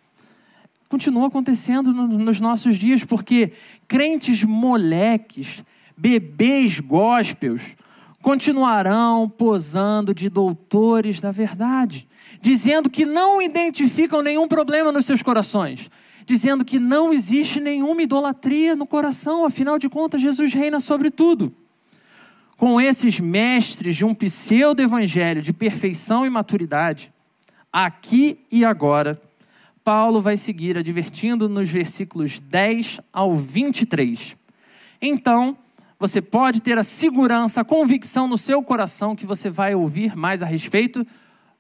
continua 0.88 1.28
acontecendo 1.28 1.94
nos 1.94 2.40
nossos 2.40 2.76
dias, 2.78 3.04
porque 3.04 3.54
crentes 3.88 4.44
moleques, 4.44 5.64
bebês 5.98 6.80
gospels, 6.80 7.76
continuarão 8.22 9.28
posando 9.28 10.14
de 10.14 10.30
doutores 10.30 11.20
da 11.20 11.32
verdade, 11.32 12.08
dizendo 12.42 12.90
que 12.90 13.06
não 13.06 13.42
identificam 13.42 14.22
nenhum 14.22 14.48
problema 14.48 14.92
nos 14.92 15.06
seus 15.06 15.24
corações, 15.24 15.90
dizendo 16.26 16.66
que 16.66 16.80
não 16.80 17.14
existe 17.14 17.60
nenhuma 17.60 18.02
idolatria 18.02 18.76
no 18.76 18.86
coração, 18.86 19.46
afinal 19.46 19.78
de 19.78 19.90
contas, 19.90 20.22
Jesus 20.22 20.54
reina 20.54 20.80
sobre 20.80 21.10
tudo. 21.10 21.54
Com 22.58 22.80
esses 22.80 23.20
mestres 23.20 23.96
de 23.96 24.06
um 24.06 24.14
pseudo-evangelho 24.14 25.42
de 25.42 25.52
perfeição 25.52 26.26
e 26.26 26.30
maturidade, 26.30 27.12
aqui 27.72 28.40
e 28.52 28.64
agora, 28.64 29.20
Paulo 29.84 30.22
vai 30.22 30.38
seguir 30.38 30.78
advertindo 30.78 31.50
nos 31.50 31.70
versículos 31.70 32.40
10 32.40 33.02
ao 33.12 33.36
23. 33.36 34.38
Então, 35.02 35.58
você 35.98 36.22
pode 36.22 36.62
ter 36.62 36.78
a 36.78 36.84
segurança, 36.84 37.62
a 37.62 37.66
convicção 37.66 38.28
no 38.28 38.38
seu 38.38 38.62
coração 38.62 39.16
que 39.16 39.26
você 39.26 39.50
vai 39.50 39.74
ouvir 39.74 40.16
mais 40.16 40.44
a 40.44 40.46
respeito 40.46 41.06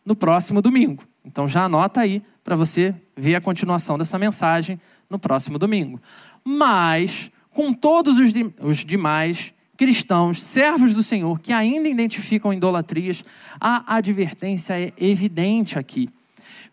no 0.05 0.15
próximo 0.15 0.61
domingo. 0.61 1.03
Então 1.23 1.47
já 1.47 1.65
anota 1.65 2.01
aí 2.01 2.21
para 2.43 2.55
você 2.55 2.95
ver 3.15 3.35
a 3.35 3.41
continuação 3.41 3.97
dessa 3.97 4.17
mensagem 4.17 4.79
no 5.09 5.19
próximo 5.19 5.59
domingo. 5.59 6.01
Mas, 6.43 7.31
com 7.51 7.73
todos 7.73 8.17
os, 8.17 8.33
de, 8.33 8.51
os 8.61 8.83
demais 8.83 9.53
cristãos, 9.77 10.41
servos 10.41 10.93
do 10.93 11.03
Senhor, 11.03 11.39
que 11.39 11.53
ainda 11.53 11.87
identificam 11.87 12.53
idolatrias, 12.53 13.23
a 13.59 13.95
advertência 13.95 14.79
é 14.79 14.93
evidente 14.97 15.77
aqui. 15.77 16.09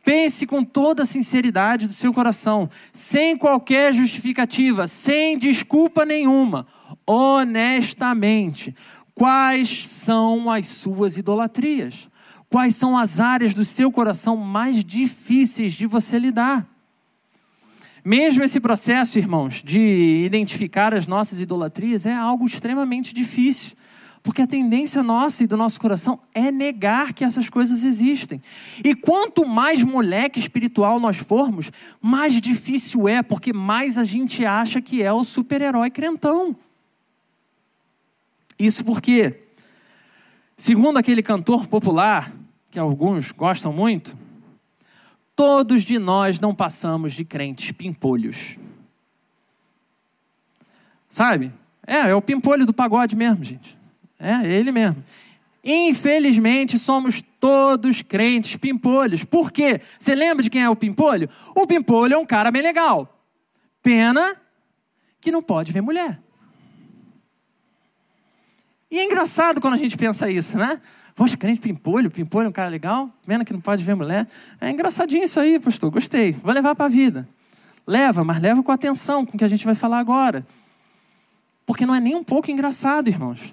Pense 0.04 0.46
com 0.46 0.64
toda 0.64 1.02
a 1.02 1.06
sinceridade 1.06 1.86
do 1.86 1.92
seu 1.92 2.14
coração, 2.14 2.70
sem 2.92 3.36
qualquer 3.36 3.92
justificativa, 3.92 4.86
sem 4.86 5.38
desculpa 5.38 6.04
nenhuma, 6.04 6.66
honestamente, 7.06 8.74
quais 9.14 9.86
são 9.86 10.50
as 10.50 10.66
suas 10.66 11.18
idolatrias. 11.18 12.08
Quais 12.48 12.74
são 12.76 12.96
as 12.96 13.20
áreas 13.20 13.52
do 13.52 13.64
seu 13.64 13.92
coração 13.92 14.36
mais 14.36 14.84
difíceis 14.84 15.74
de 15.74 15.86
você 15.86 16.18
lidar? 16.18 16.66
Mesmo 18.04 18.42
esse 18.42 18.58
processo, 18.58 19.18
irmãos, 19.18 19.62
de 19.62 20.22
identificar 20.24 20.94
as 20.94 21.06
nossas 21.06 21.40
idolatrias 21.40 22.06
é 22.06 22.14
algo 22.14 22.46
extremamente 22.46 23.12
difícil. 23.12 23.76
Porque 24.22 24.42
a 24.42 24.46
tendência 24.46 25.02
nossa 25.02 25.44
e 25.44 25.46
do 25.46 25.56
nosso 25.56 25.80
coração 25.80 26.18
é 26.34 26.50
negar 26.50 27.12
que 27.12 27.24
essas 27.24 27.48
coisas 27.48 27.84
existem. 27.84 28.42
E 28.84 28.94
quanto 28.94 29.46
mais 29.46 29.82
moleque 29.82 30.38
espiritual 30.38 30.98
nós 30.98 31.18
formos, 31.18 31.70
mais 32.00 32.40
difícil 32.40 33.08
é, 33.08 33.22
porque 33.22 33.52
mais 33.52 33.96
a 33.96 34.04
gente 34.04 34.44
acha 34.44 34.80
que 34.80 35.02
é 35.02 35.12
o 35.12 35.22
super-herói 35.22 35.90
crentão. 35.90 36.56
Isso 38.58 38.84
porque, 38.84 39.44
segundo 40.56 40.98
aquele 40.98 41.22
cantor 41.22 41.66
popular, 41.66 42.32
que 42.78 42.80
alguns 42.80 43.32
gostam 43.32 43.72
muito, 43.72 44.16
todos 45.34 45.82
de 45.82 45.98
nós 45.98 46.38
não 46.38 46.54
passamos 46.54 47.12
de 47.12 47.24
crentes 47.24 47.72
pimpolhos. 47.72 48.56
Sabe? 51.08 51.52
É, 51.84 52.10
é 52.10 52.14
o 52.14 52.22
pimpolho 52.22 52.64
do 52.64 52.72
pagode 52.72 53.16
mesmo, 53.16 53.42
gente. 53.42 53.76
É, 54.16 54.46
ele 54.46 54.70
mesmo. 54.70 55.02
Infelizmente, 55.64 56.78
somos 56.78 57.20
todos 57.40 58.00
crentes 58.00 58.54
pimpolhos. 58.54 59.24
Por 59.24 59.50
quê? 59.50 59.80
Você 59.98 60.14
lembra 60.14 60.44
de 60.44 60.48
quem 60.48 60.62
é 60.62 60.70
o 60.70 60.76
pimpolho? 60.76 61.28
O 61.56 61.66
pimpolho 61.66 62.14
é 62.14 62.18
um 62.18 62.26
cara 62.26 62.52
bem 62.52 62.62
legal. 62.62 63.20
Pena 63.82 64.40
que 65.20 65.32
não 65.32 65.42
pode 65.42 65.72
ver 65.72 65.80
mulher. 65.80 66.20
E 68.88 69.00
é 69.00 69.04
engraçado 69.04 69.60
quando 69.60 69.74
a 69.74 69.78
gente 69.78 69.96
pensa 69.96 70.30
isso, 70.30 70.56
né? 70.56 70.80
Poxa, 71.18 71.36
crente 71.36 71.60
pimpolho, 71.60 72.12
pimpolho 72.12 72.46
é 72.46 72.48
um 72.48 72.52
cara 72.52 72.70
legal, 72.70 73.10
pena 73.26 73.44
que 73.44 73.52
não 73.52 73.60
pode 73.60 73.82
ver 73.82 73.96
mulher. 73.96 74.24
É 74.60 74.70
engraçadinho 74.70 75.24
isso 75.24 75.40
aí, 75.40 75.58
pastor, 75.58 75.90
gostei. 75.90 76.30
Vou 76.30 76.52
levar 76.52 76.76
para 76.76 76.86
a 76.86 76.88
vida. 76.88 77.28
Leva, 77.84 78.22
mas 78.22 78.40
leva 78.40 78.62
com 78.62 78.70
atenção, 78.70 79.26
com 79.26 79.34
o 79.34 79.36
que 79.36 79.42
a 79.42 79.48
gente 79.48 79.66
vai 79.66 79.74
falar 79.74 79.98
agora. 79.98 80.46
Porque 81.66 81.84
não 81.84 81.92
é 81.92 81.98
nem 81.98 82.14
um 82.14 82.22
pouco 82.22 82.52
engraçado, 82.52 83.08
irmãos. 83.08 83.52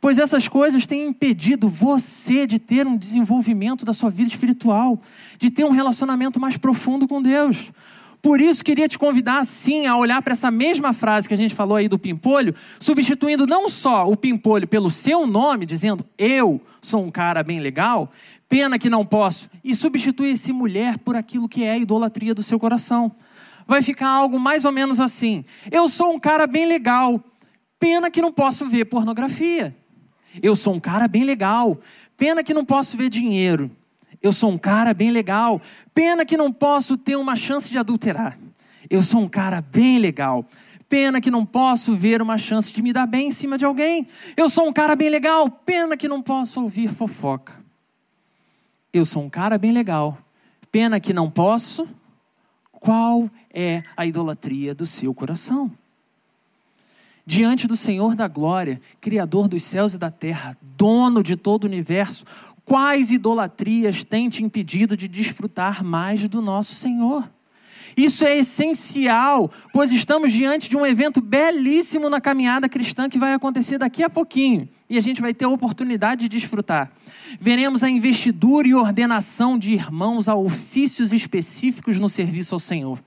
Pois 0.00 0.18
essas 0.18 0.46
coisas 0.46 0.86
têm 0.86 1.08
impedido 1.08 1.68
você 1.68 2.46
de 2.46 2.60
ter 2.60 2.86
um 2.86 2.96
desenvolvimento 2.96 3.84
da 3.84 3.92
sua 3.92 4.08
vida 4.08 4.28
espiritual, 4.28 4.96
de 5.36 5.50
ter 5.50 5.64
um 5.64 5.70
relacionamento 5.70 6.38
mais 6.38 6.56
profundo 6.56 7.08
com 7.08 7.20
Deus. 7.20 7.72
Por 8.22 8.40
isso, 8.40 8.62
queria 8.62 8.86
te 8.86 8.98
convidar, 8.98 9.44
sim, 9.46 9.86
a 9.86 9.96
olhar 9.96 10.20
para 10.20 10.34
essa 10.34 10.50
mesma 10.50 10.92
frase 10.92 11.26
que 11.26 11.32
a 11.32 11.36
gente 11.36 11.54
falou 11.54 11.76
aí 11.76 11.88
do 11.88 11.98
pimpolho, 11.98 12.54
substituindo 12.78 13.46
não 13.46 13.68
só 13.68 14.06
o 14.06 14.16
pimpolho 14.16 14.68
pelo 14.68 14.90
seu 14.90 15.26
nome, 15.26 15.64
dizendo 15.64 16.04
eu 16.18 16.60
sou 16.82 17.02
um 17.02 17.10
cara 17.10 17.42
bem 17.42 17.60
legal, 17.60 18.10
pena 18.46 18.78
que 18.78 18.90
não 18.90 19.06
posso, 19.06 19.48
e 19.64 19.74
substituir 19.74 20.32
esse 20.32 20.52
mulher 20.52 20.98
por 20.98 21.16
aquilo 21.16 21.48
que 21.48 21.64
é 21.64 21.70
a 21.70 21.78
idolatria 21.78 22.34
do 22.34 22.42
seu 22.42 22.58
coração. 22.60 23.10
Vai 23.66 23.80
ficar 23.80 24.08
algo 24.08 24.38
mais 24.38 24.66
ou 24.66 24.72
menos 24.72 25.00
assim: 25.00 25.44
eu 25.70 25.88
sou 25.88 26.12
um 26.12 26.18
cara 26.20 26.46
bem 26.46 26.66
legal, 26.66 27.22
pena 27.78 28.10
que 28.10 28.20
não 28.20 28.32
posso 28.32 28.68
ver 28.68 28.84
pornografia. 28.84 29.74
Eu 30.42 30.54
sou 30.54 30.74
um 30.74 30.80
cara 30.80 31.08
bem 31.08 31.24
legal, 31.24 31.80
pena 32.18 32.44
que 32.44 32.52
não 32.52 32.64
posso 32.64 32.96
ver 32.96 33.08
dinheiro. 33.08 33.70
Eu 34.22 34.32
sou 34.32 34.50
um 34.50 34.58
cara 34.58 34.92
bem 34.92 35.10
legal. 35.10 35.60
Pena 35.94 36.24
que 36.26 36.36
não 36.36 36.52
posso 36.52 36.96
ter 36.96 37.16
uma 37.16 37.36
chance 37.36 37.70
de 37.70 37.78
adulterar. 37.78 38.38
Eu 38.88 39.02
sou 39.02 39.20
um 39.20 39.28
cara 39.28 39.60
bem 39.60 39.98
legal. 39.98 40.44
Pena 40.88 41.20
que 41.20 41.30
não 41.30 41.46
posso 41.46 41.94
ver 41.94 42.20
uma 42.20 42.36
chance 42.36 42.72
de 42.72 42.82
me 42.82 42.92
dar 42.92 43.06
bem 43.06 43.28
em 43.28 43.30
cima 43.30 43.56
de 43.56 43.64
alguém. 43.64 44.06
Eu 44.36 44.50
sou 44.50 44.68
um 44.68 44.72
cara 44.72 44.96
bem 44.96 45.08
legal. 45.08 45.48
Pena 45.48 45.96
que 45.96 46.08
não 46.08 46.20
posso 46.20 46.60
ouvir 46.60 46.88
fofoca. 46.88 47.58
Eu 48.92 49.04
sou 49.04 49.22
um 49.22 49.30
cara 49.30 49.56
bem 49.56 49.72
legal. 49.72 50.18
Pena 50.72 50.98
que 50.98 51.12
não 51.12 51.30
posso. 51.30 51.88
Qual 52.72 53.30
é 53.52 53.82
a 53.96 54.04
idolatria 54.04 54.74
do 54.74 54.84
seu 54.84 55.14
coração? 55.14 55.70
Diante 57.24 57.68
do 57.68 57.76
Senhor 57.76 58.16
da 58.16 58.26
glória, 58.26 58.80
Criador 59.00 59.46
dos 59.46 59.62
céus 59.62 59.94
e 59.94 59.98
da 59.98 60.10
terra, 60.10 60.56
dono 60.76 61.22
de 61.22 61.36
todo 61.36 61.64
o 61.64 61.66
universo, 61.66 62.24
Quais 62.70 63.10
idolatrias 63.10 64.04
têm 64.04 64.28
te 64.28 64.44
impedido 64.44 64.96
de 64.96 65.08
desfrutar 65.08 65.82
mais 65.82 66.28
do 66.28 66.40
nosso 66.40 66.72
Senhor? 66.72 67.28
Isso 67.96 68.24
é 68.24 68.38
essencial, 68.38 69.50
pois 69.72 69.90
estamos 69.90 70.30
diante 70.30 70.70
de 70.70 70.76
um 70.76 70.86
evento 70.86 71.20
belíssimo 71.20 72.08
na 72.08 72.20
caminhada 72.20 72.68
cristã 72.68 73.08
que 73.08 73.18
vai 73.18 73.34
acontecer 73.34 73.76
daqui 73.76 74.04
a 74.04 74.08
pouquinho 74.08 74.68
e 74.88 74.96
a 74.96 75.00
gente 75.00 75.20
vai 75.20 75.34
ter 75.34 75.46
a 75.46 75.48
oportunidade 75.48 76.20
de 76.20 76.28
desfrutar. 76.28 76.92
Veremos 77.40 77.82
a 77.82 77.90
investidura 77.90 78.68
e 78.68 78.74
ordenação 78.74 79.58
de 79.58 79.72
irmãos 79.72 80.28
a 80.28 80.36
ofícios 80.36 81.12
específicos 81.12 81.98
no 81.98 82.08
serviço 82.08 82.54
ao 82.54 82.60
Senhor. 82.60 83.00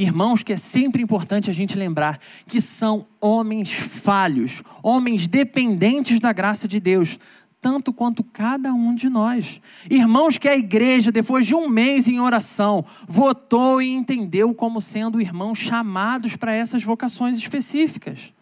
Irmãos, 0.00 0.42
que 0.42 0.54
é 0.54 0.56
sempre 0.56 1.02
importante 1.02 1.50
a 1.50 1.52
gente 1.52 1.76
lembrar 1.76 2.18
que 2.46 2.58
são 2.58 3.06
homens 3.20 3.70
falhos, 3.72 4.62
homens 4.82 5.26
dependentes 5.26 6.18
da 6.18 6.32
graça 6.32 6.66
de 6.66 6.80
Deus, 6.80 7.18
tanto 7.60 7.92
quanto 7.92 8.24
cada 8.24 8.72
um 8.72 8.94
de 8.94 9.08
nós. 9.08 9.60
Irmãos, 9.90 10.38
que 10.38 10.48
a 10.48 10.56
igreja, 10.56 11.12
depois 11.12 11.46
de 11.46 11.54
um 11.54 11.68
mês 11.68 12.08
em 12.08 12.18
oração, 12.18 12.84
votou 13.06 13.82
e 13.82 13.90
entendeu 13.90 14.54
como 14.54 14.80
sendo 14.80 15.20
irmãos 15.20 15.58
chamados 15.58 16.36
para 16.36 16.52
essas 16.52 16.82
vocações 16.82 17.36
específicas. 17.36 18.32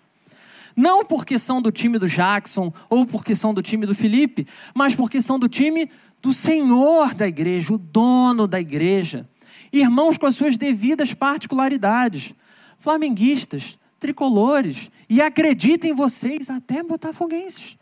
Não 0.77 1.05
porque 1.05 1.39
são 1.39 1.61
do 1.61 1.73
time 1.73 1.99
do 1.99 2.07
Jackson 2.07 2.73
ou 2.89 3.05
porque 3.05 3.35
são 3.35 3.53
do 3.53 3.61
time 3.61 3.85
do 3.85 3.95
Felipe, 3.95 4.47
mas 4.73 4.95
porque 4.95 5.21
são 5.21 5.37
do 5.37 5.49
time 5.49 5.91
do 6.23 6.33
Senhor 6.33 7.15
da 7.15 7.27
igreja, 7.27 7.75
o 7.75 7.79
dono 7.79 8.47
da 8.47 8.61
igreja. 8.61 9.29
Irmãos 9.73 10.17
com 10.17 10.27
as 10.27 10.37
suas 10.37 10.57
devidas 10.57 11.13
particularidades. 11.13 12.33
Flamenguistas, 12.79 13.77
tricolores, 13.99 14.89
e 15.09 15.21
acreditem 15.21 15.93
vocês, 15.93 16.49
até 16.49 16.83
botafoguenses. 16.83 17.77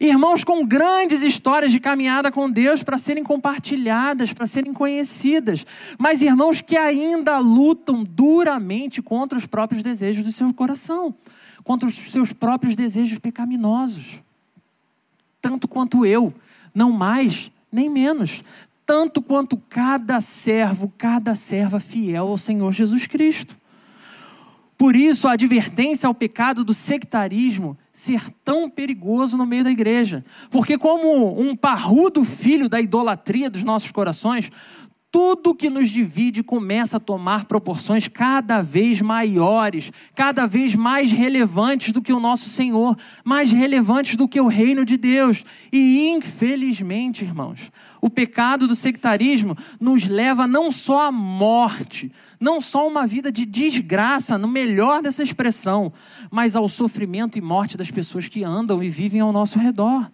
Irmãos 0.00 0.42
com 0.42 0.64
grandes 0.64 1.20
histórias 1.20 1.70
de 1.70 1.78
caminhada 1.78 2.32
com 2.32 2.50
Deus 2.50 2.82
para 2.82 2.96
serem 2.96 3.22
compartilhadas, 3.22 4.32
para 4.32 4.46
serem 4.46 4.72
conhecidas, 4.72 5.66
mas 5.98 6.22
irmãos 6.22 6.62
que 6.62 6.74
ainda 6.74 7.38
lutam 7.38 8.02
duramente 8.02 9.02
contra 9.02 9.36
os 9.36 9.44
próprios 9.44 9.82
desejos 9.82 10.24
do 10.24 10.32
seu 10.32 10.54
coração, 10.54 11.14
contra 11.62 11.86
os 11.86 11.94
seus 12.10 12.32
próprios 12.32 12.74
desejos 12.74 13.18
pecaminosos. 13.18 14.22
Tanto 15.42 15.68
quanto 15.68 16.06
eu, 16.06 16.32
não 16.74 16.90
mais 16.92 17.52
nem 17.70 17.90
menos, 17.90 18.42
tanto 18.86 19.20
quanto 19.20 19.58
cada 19.68 20.18
servo, 20.22 20.90
cada 20.96 21.34
serva 21.34 21.78
fiel 21.78 22.28
ao 22.28 22.38
Senhor 22.38 22.72
Jesus 22.72 23.06
Cristo. 23.06 23.54
Por 24.78 24.96
isso, 24.96 25.28
a 25.28 25.32
advertência 25.32 26.06
ao 26.06 26.14
pecado 26.14 26.64
do 26.64 26.72
sectarismo 26.72 27.76
ser 27.92 28.30
tão 28.44 28.68
perigoso 28.70 29.36
no 29.36 29.46
meio 29.46 29.64
da 29.64 29.70
igreja. 29.70 30.24
Porque, 30.50 30.78
como 30.78 31.40
um 31.40 31.56
parrudo 31.56 32.24
filho 32.24 32.68
da 32.68 32.80
idolatria 32.80 33.50
dos 33.50 33.64
nossos 33.64 33.90
corações, 33.90 34.50
tudo 35.12 35.54
que 35.54 35.68
nos 35.68 35.90
divide 35.90 36.42
começa 36.42 36.96
a 36.96 37.00
tomar 37.00 37.46
proporções 37.46 38.06
cada 38.06 38.62
vez 38.62 39.00
maiores, 39.00 39.90
cada 40.14 40.46
vez 40.46 40.76
mais 40.76 41.10
relevantes 41.10 41.92
do 41.92 42.00
que 42.00 42.12
o 42.12 42.20
nosso 42.20 42.48
Senhor, 42.48 42.96
mais 43.24 43.50
relevantes 43.50 44.14
do 44.14 44.28
que 44.28 44.40
o 44.40 44.46
reino 44.46 44.84
de 44.84 44.96
Deus. 44.96 45.44
E, 45.72 46.08
infelizmente, 46.08 47.24
irmãos, 47.24 47.72
o 48.00 48.08
pecado 48.08 48.68
do 48.68 48.74
sectarismo 48.76 49.56
nos 49.80 50.06
leva 50.06 50.46
não 50.46 50.70
só 50.70 51.08
à 51.08 51.12
morte, 51.12 52.12
não 52.38 52.60
só 52.60 52.82
a 52.82 52.86
uma 52.86 53.06
vida 53.06 53.32
de 53.32 53.44
desgraça, 53.44 54.38
no 54.38 54.46
melhor 54.46 55.02
dessa 55.02 55.24
expressão, 55.24 55.92
mas 56.30 56.54
ao 56.54 56.68
sofrimento 56.68 57.36
e 57.36 57.40
morte 57.40 57.76
das 57.76 57.90
pessoas 57.90 58.28
que 58.28 58.44
andam 58.44 58.80
e 58.82 58.88
vivem 58.88 59.20
ao 59.20 59.32
nosso 59.32 59.58
redor. 59.58 60.08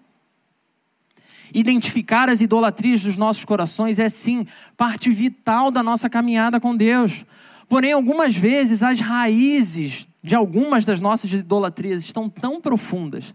Identificar 1.54 2.28
as 2.28 2.40
idolatrias 2.40 3.02
dos 3.02 3.16
nossos 3.16 3.44
corações 3.44 3.98
é 3.98 4.08
sim 4.08 4.46
parte 4.76 5.10
vital 5.12 5.70
da 5.70 5.82
nossa 5.82 6.08
caminhada 6.08 6.60
com 6.60 6.76
Deus. 6.76 7.24
Porém, 7.68 7.92
algumas 7.92 8.36
vezes 8.36 8.82
as 8.82 9.00
raízes 9.00 10.06
de 10.22 10.34
algumas 10.34 10.84
das 10.84 11.00
nossas 11.00 11.32
idolatrias 11.32 12.02
estão 12.02 12.28
tão 12.28 12.60
profundas, 12.60 13.32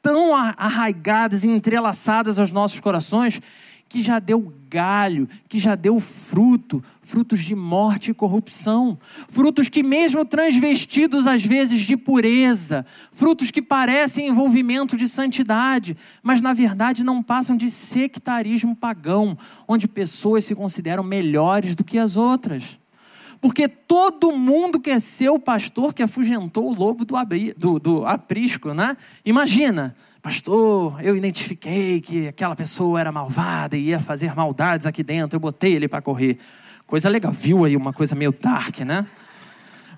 tão 0.00 0.34
arraigadas 0.34 1.44
e 1.44 1.48
entrelaçadas 1.48 2.38
aos 2.38 2.50
nossos 2.50 2.80
corações, 2.80 3.40
que 3.90 4.00
já 4.00 4.20
deu 4.20 4.54
galho, 4.70 5.28
que 5.48 5.58
já 5.58 5.74
deu 5.74 5.98
fruto, 5.98 6.82
frutos 7.02 7.40
de 7.40 7.56
morte 7.56 8.12
e 8.12 8.14
corrupção, 8.14 8.96
frutos 9.28 9.68
que, 9.68 9.82
mesmo 9.82 10.24
transvestidos 10.24 11.26
às 11.26 11.44
vezes 11.44 11.80
de 11.80 11.96
pureza, 11.96 12.86
frutos 13.10 13.50
que 13.50 13.60
parecem 13.60 14.28
envolvimento 14.28 14.96
de 14.96 15.08
santidade, 15.08 15.96
mas 16.22 16.40
na 16.40 16.52
verdade 16.52 17.02
não 17.02 17.20
passam 17.20 17.56
de 17.56 17.68
sectarismo 17.68 18.76
pagão, 18.76 19.36
onde 19.66 19.88
pessoas 19.88 20.44
se 20.44 20.54
consideram 20.54 21.02
melhores 21.02 21.74
do 21.74 21.82
que 21.82 21.98
as 21.98 22.16
outras. 22.16 22.78
Porque 23.40 23.66
todo 23.66 24.30
mundo 24.30 24.78
quer 24.78 25.00
ser 25.00 25.30
o 25.30 25.38
pastor 25.38 25.92
que 25.92 26.02
afugentou 26.02 26.68
o 26.68 26.76
lobo 26.76 27.04
do, 27.04 27.16
do, 27.56 27.78
do 27.80 28.06
aprisco, 28.06 28.72
né? 28.72 28.96
Imagina, 29.24 29.96
pastor, 30.22 31.02
eu 31.02 31.16
identifiquei 31.16 32.00
que 32.00 32.28
aquela 32.28 32.54
pessoa 32.54 33.00
era 33.00 33.10
malvada 33.10 33.76
e 33.76 33.86
ia 33.86 33.98
fazer 33.98 34.34
maldades 34.34 34.86
aqui 34.86 35.02
dentro, 35.02 35.36
eu 35.36 35.40
botei 35.40 35.74
ele 35.74 35.88
para 35.88 36.02
correr. 36.02 36.38
Coisa 36.86 37.08
legal, 37.08 37.32
viu 37.32 37.64
aí 37.64 37.76
uma 37.76 37.92
coisa 37.92 38.14
meio 38.14 38.32
dark, 38.32 38.80
né? 38.80 39.06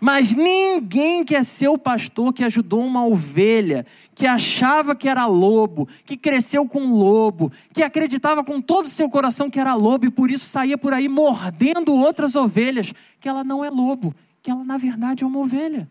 Mas 0.01 0.33
ninguém 0.33 1.25
quer 1.25 1.45
ser 1.45 1.69
o 1.69 1.79
pastor 1.79 2.33
que 2.33 2.43
ajudou 2.43 2.85
uma 2.85 3.07
ovelha, 3.07 3.87
que 4.15 4.27
achava 4.27 4.97
que 4.97 5.09
era 5.09 5.27
lobo, 5.27 5.89
que 6.05 6.17
cresceu 6.17 6.67
com 6.67 6.93
lobo, 6.93 7.53
que 7.73 7.83
acreditava 7.83 8.43
com 8.43 8.61
todo 8.61 8.87
o 8.87 8.91
seu 8.91 9.09
coração 9.09 9.49
que 9.49 9.61
era 9.61 9.75
lobo 9.75 10.07
e 10.07 10.11
por 10.11 10.31
isso 10.31 10.45
saía 10.45 10.77
por 10.77 10.93
aí 10.93 11.09
mordendo 11.09 11.95
outras 11.95 12.35
ovelhas, 12.35 12.93
que 13.21 13.29
ela 13.29 13.45
não 13.45 13.65
é 13.65 13.71
lobo, 13.71 14.13
que 14.43 14.51
ela 14.51 14.65
na 14.65 14.77
verdade 14.77 15.23
é 15.23 15.27
uma 15.27 15.39
ovelha. 15.39 15.89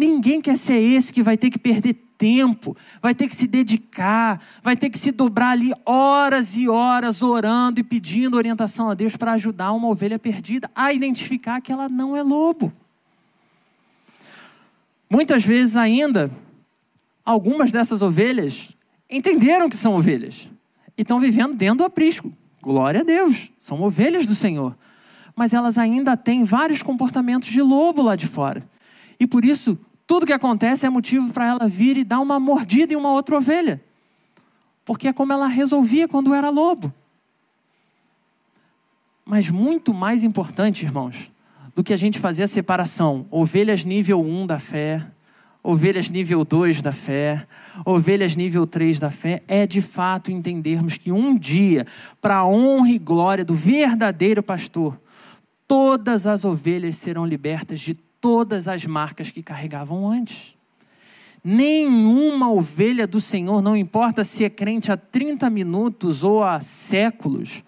Ninguém 0.00 0.40
quer 0.40 0.56
ser 0.56 0.78
esse 0.78 1.12
que 1.12 1.22
vai 1.22 1.36
ter 1.36 1.50
que 1.50 1.58
perder 1.58 1.92
tempo, 2.16 2.74
vai 3.02 3.14
ter 3.14 3.28
que 3.28 3.36
se 3.36 3.46
dedicar, 3.46 4.42
vai 4.62 4.74
ter 4.74 4.88
que 4.88 4.98
se 4.98 5.12
dobrar 5.12 5.50
ali 5.50 5.74
horas 5.84 6.56
e 6.56 6.66
horas 6.70 7.20
orando 7.20 7.80
e 7.80 7.84
pedindo 7.84 8.34
orientação 8.38 8.88
a 8.88 8.94
Deus 8.94 9.14
para 9.14 9.32
ajudar 9.32 9.72
uma 9.72 9.88
ovelha 9.88 10.18
perdida 10.18 10.70
a 10.74 10.90
identificar 10.90 11.60
que 11.60 11.70
ela 11.70 11.86
não 11.86 12.16
é 12.16 12.22
lobo. 12.22 12.72
Muitas 15.10 15.44
vezes 15.44 15.76
ainda, 15.76 16.30
algumas 17.22 17.70
dessas 17.70 18.00
ovelhas 18.00 18.74
entenderam 19.10 19.68
que 19.68 19.76
são 19.76 19.94
ovelhas 19.94 20.48
e 20.96 21.02
estão 21.02 21.20
vivendo 21.20 21.52
dentro 21.52 21.76
do 21.76 21.84
aprisco. 21.84 22.32
Glória 22.62 23.02
a 23.02 23.04
Deus, 23.04 23.50
são 23.58 23.82
ovelhas 23.82 24.26
do 24.26 24.34
Senhor. 24.34 24.74
Mas 25.36 25.52
elas 25.52 25.76
ainda 25.76 26.16
têm 26.16 26.42
vários 26.42 26.82
comportamentos 26.82 27.50
de 27.50 27.60
lobo 27.60 28.00
lá 28.00 28.16
de 28.16 28.26
fora. 28.26 28.66
E 29.18 29.26
por 29.26 29.44
isso 29.44 29.78
tudo 30.10 30.26
que 30.26 30.32
acontece 30.32 30.84
é 30.84 30.90
motivo 30.90 31.32
para 31.32 31.46
ela 31.46 31.68
vir 31.68 31.96
e 31.96 32.02
dar 32.02 32.18
uma 32.18 32.40
mordida 32.40 32.92
em 32.92 32.96
uma 32.96 33.12
outra 33.12 33.36
ovelha. 33.36 33.80
Porque 34.84 35.06
é 35.06 35.12
como 35.12 35.32
ela 35.32 35.46
resolvia 35.46 36.08
quando 36.08 36.34
era 36.34 36.50
lobo. 36.50 36.92
Mas 39.24 39.48
muito 39.48 39.94
mais 39.94 40.24
importante, 40.24 40.84
irmãos, 40.84 41.30
do 41.76 41.84
que 41.84 41.92
a 41.92 41.96
gente 41.96 42.18
fazer 42.18 42.42
a 42.42 42.48
separação, 42.48 43.24
ovelhas 43.30 43.84
nível 43.84 44.20
1 44.20 44.48
da 44.48 44.58
fé, 44.58 45.06
ovelhas 45.62 46.10
nível 46.10 46.44
2 46.44 46.82
da 46.82 46.90
fé, 46.90 47.46
ovelhas 47.84 48.34
nível 48.34 48.66
3 48.66 48.98
da 48.98 49.12
fé, 49.12 49.44
é 49.46 49.64
de 49.64 49.80
fato 49.80 50.32
entendermos 50.32 50.98
que 50.98 51.12
um 51.12 51.38
dia, 51.38 51.86
para 52.20 52.38
a 52.38 52.44
honra 52.44 52.90
e 52.90 52.98
glória 52.98 53.44
do 53.44 53.54
verdadeiro 53.54 54.42
pastor, 54.42 55.00
todas 55.68 56.26
as 56.26 56.44
ovelhas 56.44 56.96
serão 56.96 57.24
libertas 57.24 57.78
de 57.78 57.96
todas 58.20 58.68
as 58.68 58.84
marcas 58.84 59.30
que 59.30 59.42
carregavam 59.42 60.08
antes. 60.08 60.56
Nenhuma 61.42 62.52
ovelha 62.52 63.06
do 63.06 63.20
Senhor, 63.20 63.62
não 63.62 63.76
importa 63.76 64.22
se 64.22 64.44
é 64.44 64.50
crente 64.50 64.92
há 64.92 64.96
30 64.96 65.48
minutos 65.48 66.22
ou 66.22 66.42
há 66.42 66.60
séculos, 66.60 67.64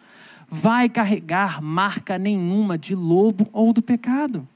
vai 0.48 0.88
carregar 0.88 1.62
marca 1.62 2.18
nenhuma 2.18 2.76
de 2.76 2.94
lobo 2.94 3.48
ou 3.52 3.72
do 3.72 3.80
pecado. 3.80 4.46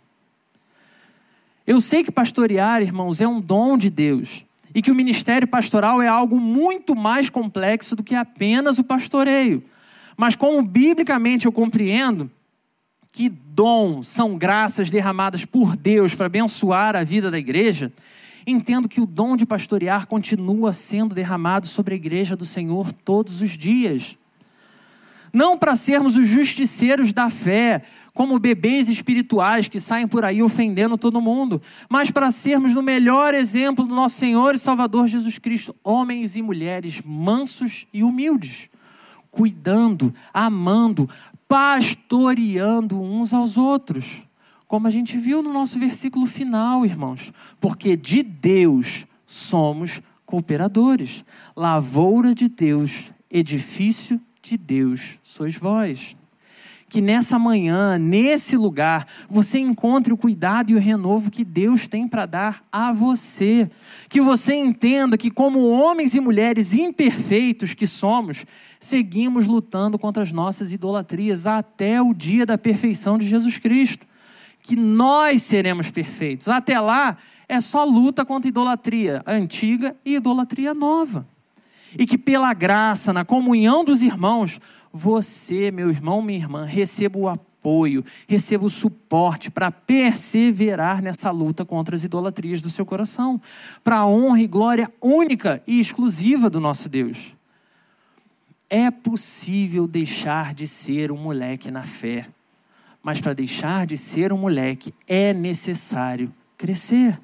Eu 1.67 1.81
sei 1.81 2.05
que 2.05 2.13
pastorear, 2.13 2.83
irmãos, 2.83 3.21
é 3.21 3.27
um 3.27 3.41
dom 3.41 3.79
de 3.79 3.89
Deus 3.89 4.45
e 4.75 4.83
que 4.83 4.91
o 4.91 4.95
ministério 4.95 5.49
pastoral 5.49 6.03
é 6.03 6.07
algo 6.07 6.39
muito 6.39 6.95
mais 6.95 7.31
complexo 7.31 7.97
do 7.97 8.05
que 8.05 8.15
apenas 8.15 8.79
o 8.79 8.85
pastoreio. 8.85 9.65
Mas 10.17 10.37
como 10.37 10.63
biblicamente 10.63 11.47
eu 11.47 11.53
compreendo, 11.53 12.31
que 13.17 13.31
dom 13.31 14.03
são 14.03 14.37
graças 14.37 14.91
derramadas 14.91 15.43
por 15.43 15.75
Deus 15.75 16.15
para 16.15 16.27
abençoar 16.27 16.95
a 16.95 17.03
vida 17.03 17.31
da 17.31 17.39
igreja, 17.39 17.91
entendo 18.47 18.91
que 18.91 19.01
o 19.01 19.07
dom 19.07 19.39
de 19.39 19.47
pastorear 19.47 20.07
continua 20.07 20.75
sendo 20.75 21.15
derramado 21.15 21.67
sobre 21.67 21.95
a 21.95 21.97
igreja 21.97 22.37
do 22.37 22.45
Senhor 22.45 22.93
todos 22.93 23.41
os 23.41 23.53
dias. 23.53 24.19
Não 25.33 25.57
para 25.57 25.77
sermos 25.77 26.15
os 26.15 26.29
justiceiros 26.29 27.15
da 27.15 27.31
fé, 27.31 27.85
como 28.13 28.39
bebês 28.39 28.91
espirituais 28.91 29.67
que 29.67 29.81
saem 29.81 30.07
por 30.07 30.23
aí 30.23 30.43
ofendendo 30.43 30.99
todo 30.99 31.19
mundo, 31.19 31.63
mas 31.89 32.11
para 32.11 32.31
sermos 32.31 32.75
no 32.75 32.83
melhor 32.83 33.33
exemplo 33.33 33.87
do 33.87 33.95
nosso 33.95 34.17
Senhor 34.17 34.55
e 34.55 34.59
Salvador 34.59 35.09
Jesus 35.09 35.39
Cristo, 35.39 35.75
homens 35.83 36.37
e 36.37 36.43
mulheres 36.43 37.01
mansos 37.03 37.87
e 37.95 38.03
humildes 38.03 38.69
cuidando, 39.37 40.15
amando, 40.33 41.09
pastoreando 41.49 43.01
uns 43.01 43.33
aos 43.33 43.57
outros. 43.57 44.23
Como 44.67 44.89
a 44.89 44.91
gente 44.91 45.17
viu 45.17 45.43
no 45.43 45.53
nosso 45.53 45.79
versículo 45.79 46.27
final, 46.27 46.85
irmãos. 46.85 47.33
Porque 47.61 47.97
de 47.97 48.23
Deus 48.23 49.07
somos 49.25 50.03
cooperadores. 50.25 51.25
Lavoura 51.55 52.35
de 52.35 52.49
Deus, 52.49 53.13
edifício 53.31 54.21
de 54.43 54.57
Deus 54.57 55.19
sois 55.23 55.57
vós 55.57 56.17
que 56.89 57.01
nessa 57.01 57.39
manhã, 57.39 57.99
nesse 57.99 58.57
lugar, 58.57 59.07
você 59.29 59.59
encontre 59.59 60.13
o 60.13 60.17
cuidado 60.17 60.71
e 60.71 60.75
o 60.75 60.79
renovo 60.79 61.31
que 61.31 61.45
Deus 61.45 61.89
tem 61.89 62.07
para 62.07 62.27
dar 62.27 62.65
a 62.71 62.93
você. 62.93 63.69
Que 64.09 64.21
você 64.21 64.55
entenda 64.55 65.19
que, 65.19 65.31
como 65.31 65.69
homens 65.69 66.15
e 66.15 66.21
mulheres 66.21 66.75
imperfeitos 66.75 67.75
que 67.75 67.87
somos, 67.87 68.47
seguimos 68.79 69.47
lutando 69.47 69.99
contra 69.99 70.23
as 70.23 70.31
nossas 70.31 70.73
idolatrias 70.73 71.47
até 71.47 72.01
o 72.01 72.15
dia 72.15 72.47
da 72.47 72.57
perfeição 72.57 73.19
de 73.19 73.27
Jesus 73.27 73.59
Cristo. 73.59 74.07
Que 74.63 74.77
nós 74.77 75.43
seremos 75.43 75.91
perfeitos. 75.91 76.49
Até 76.49 76.79
lá, 76.79 77.17
é 77.49 77.61
só 77.61 77.85
luta 77.85 78.25
contra 78.25 78.49
idolatria 78.49 79.23
antiga 79.27 79.97
e 80.05 80.15
idolatria 80.15 80.73
nova. 80.73 81.27
E 81.99 82.07
que 82.07 82.19
pela 82.19 82.53
graça, 82.53 83.13
na 83.13 83.25
comunhão 83.25 83.85
dos 83.85 84.03
irmãos, 84.03 84.61
você, 84.93 85.71
meu 85.71 85.91
irmão, 85.91 86.23
minha 86.23 86.39
irmã, 86.39 86.65
receba 86.65 87.19
o 87.19 87.29
apoio, 87.29 88.05
receba 88.27 88.65
o 88.65 88.71
suporte 88.71 89.51
para 89.51 89.71
perseverar 89.71 91.03
nessa 91.03 91.31
luta 91.31 91.65
contra 91.65 91.95
as 91.95 92.05
idolatrias 92.05 92.61
do 92.61 92.71
seu 92.71 92.87
coração, 92.87 93.41
para 93.83 93.99
a 93.99 94.07
honra 94.07 94.41
e 94.41 94.47
glória 94.47 94.93
única 95.01 95.63
e 95.67 95.81
exclusiva 95.81 96.49
do 96.49 96.61
nosso 96.61 96.89
Deus. 96.89 97.35
É 98.69 98.91
possível 98.91 99.87
deixar 99.87 100.53
de 100.55 100.67
ser 100.67 101.13
um 101.13 101.17
moleque 101.17 101.71
na 101.71 101.85
fé, 101.85 102.29
mas 103.03 103.21
para 103.21 103.33
deixar 103.33 103.87
de 103.87 103.97
ser 103.97 104.33
um 104.33 104.39
moleque 104.39 104.93
é 105.07 105.33
necessário 105.33 106.33
crescer. 106.57 107.21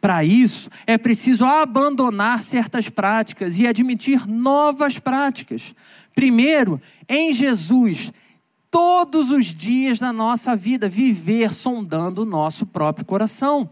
Para 0.00 0.24
isso, 0.24 0.70
é 0.86 0.96
preciso 0.96 1.44
abandonar 1.44 2.42
certas 2.42 2.88
práticas 2.88 3.58
e 3.58 3.66
admitir 3.66 4.26
novas 4.26 4.98
práticas. 4.98 5.74
Primeiro, 6.14 6.80
em 7.08 7.32
Jesus, 7.32 8.10
todos 8.70 9.30
os 9.30 9.46
dias 9.46 9.98
da 9.98 10.12
nossa 10.12 10.56
vida, 10.56 10.88
viver 10.88 11.52
sondando 11.52 12.22
o 12.22 12.26
nosso 12.26 12.64
próprio 12.64 13.04
coração. 13.04 13.68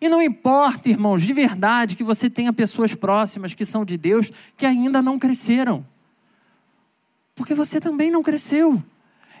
E 0.00 0.08
não 0.08 0.20
importa, 0.20 0.90
irmãos, 0.90 1.22
de 1.22 1.32
verdade 1.32 1.96
que 1.96 2.04
você 2.04 2.28
tenha 2.28 2.52
pessoas 2.52 2.94
próximas 2.94 3.54
que 3.54 3.64
são 3.64 3.86
de 3.86 3.96
Deus 3.96 4.30
que 4.58 4.66
ainda 4.66 5.00
não 5.00 5.18
cresceram. 5.18 5.84
Porque 7.34 7.54
você 7.54 7.80
também 7.80 8.10
não 8.10 8.22
cresceu 8.22 8.82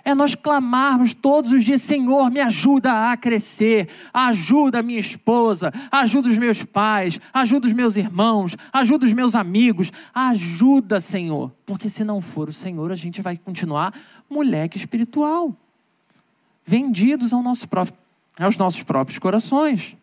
é 0.04 0.14
nós 0.14 0.34
clamarmos 0.34 1.14
todos 1.14 1.50
os 1.52 1.64
dias: 1.64 1.80
Senhor, 1.80 2.30
me 2.30 2.40
ajuda 2.40 3.10
a 3.10 3.16
crescer, 3.16 3.88
ajuda 4.12 4.80
a 4.80 4.82
minha 4.82 5.00
esposa, 5.00 5.72
ajuda 5.90 6.28
os 6.28 6.36
meus 6.36 6.62
pais, 6.62 7.18
ajuda 7.32 7.66
os 7.66 7.72
meus 7.72 7.96
irmãos, 7.96 8.56
ajuda 8.72 9.06
os 9.06 9.12
meus 9.12 9.34
amigos, 9.34 9.90
ajuda, 10.12 11.00
Senhor, 11.00 11.50
porque 11.64 11.88
se 11.88 12.04
não 12.04 12.20
for 12.20 12.48
o 12.48 12.52
Senhor, 12.52 12.92
a 12.92 12.96
gente 12.96 13.22
vai 13.22 13.38
continuar 13.38 13.94
moleque 14.28 14.76
espiritual, 14.76 15.56
vendidos 16.64 17.32
ao 17.32 17.42
nosso 17.42 17.68
próprio, 17.68 17.96
aos 18.38 18.56
nossos 18.56 18.82
próprios 18.82 19.18
corações. 19.18 19.96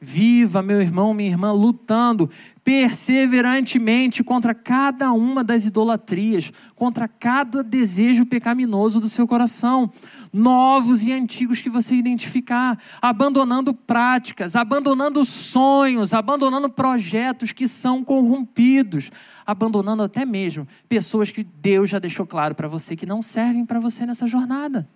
Viva, 0.00 0.62
meu 0.62 0.80
irmão, 0.80 1.14
minha 1.14 1.30
irmã, 1.30 1.52
lutando 1.52 2.30
perseverantemente 2.62 4.24
contra 4.24 4.54
cada 4.54 5.12
uma 5.12 5.44
das 5.44 5.66
idolatrias, 5.66 6.50
contra 6.74 7.06
cada 7.06 7.62
desejo 7.62 8.24
pecaminoso 8.24 8.98
do 8.98 9.08
seu 9.08 9.26
coração, 9.26 9.90
novos 10.32 11.06
e 11.06 11.12
antigos 11.12 11.60
que 11.60 11.68
você 11.68 11.94
identificar, 11.94 12.78
abandonando 13.00 13.74
práticas, 13.74 14.56
abandonando 14.56 15.24
sonhos, 15.24 16.14
abandonando 16.14 16.70
projetos 16.70 17.52
que 17.52 17.68
são 17.68 18.02
corrompidos, 18.02 19.10
abandonando 19.44 20.02
até 20.02 20.24
mesmo 20.24 20.66
pessoas 20.88 21.30
que 21.30 21.44
Deus 21.44 21.90
já 21.90 21.98
deixou 21.98 22.26
claro 22.26 22.54
para 22.54 22.68
você 22.68 22.96
que 22.96 23.06
não 23.06 23.22
servem 23.22 23.66
para 23.66 23.78
você 23.78 24.06
nessa 24.06 24.26
jornada. 24.26 24.88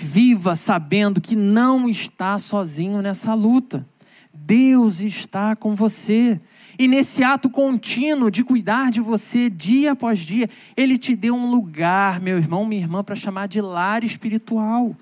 Viva 0.00 0.54
sabendo 0.54 1.20
que 1.20 1.34
não 1.34 1.88
está 1.88 2.38
sozinho 2.38 3.02
nessa 3.02 3.34
luta. 3.34 3.84
Deus 4.32 5.00
está 5.00 5.56
com 5.56 5.74
você. 5.74 6.40
E 6.78 6.86
nesse 6.86 7.24
ato 7.24 7.50
contínuo 7.50 8.30
de 8.30 8.44
cuidar 8.44 8.92
de 8.92 9.00
você 9.00 9.50
dia 9.50 9.92
após 9.92 10.20
dia, 10.20 10.48
Ele 10.76 10.96
te 10.96 11.16
deu 11.16 11.34
um 11.34 11.50
lugar, 11.50 12.20
meu 12.20 12.38
irmão, 12.38 12.64
minha 12.64 12.80
irmã, 12.80 13.02
para 13.02 13.16
chamar 13.16 13.48
de 13.48 13.60
lar 13.60 14.04
espiritual. 14.04 14.94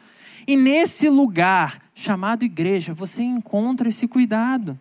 E 0.47 0.57
nesse 0.57 1.11
lugar, 1.11 1.83
chamado 1.95 2.47
igreja, 2.47 2.95
você 2.95 3.23
encontra 3.23 3.91
esse 3.91 4.09
cuidado, 4.09 4.79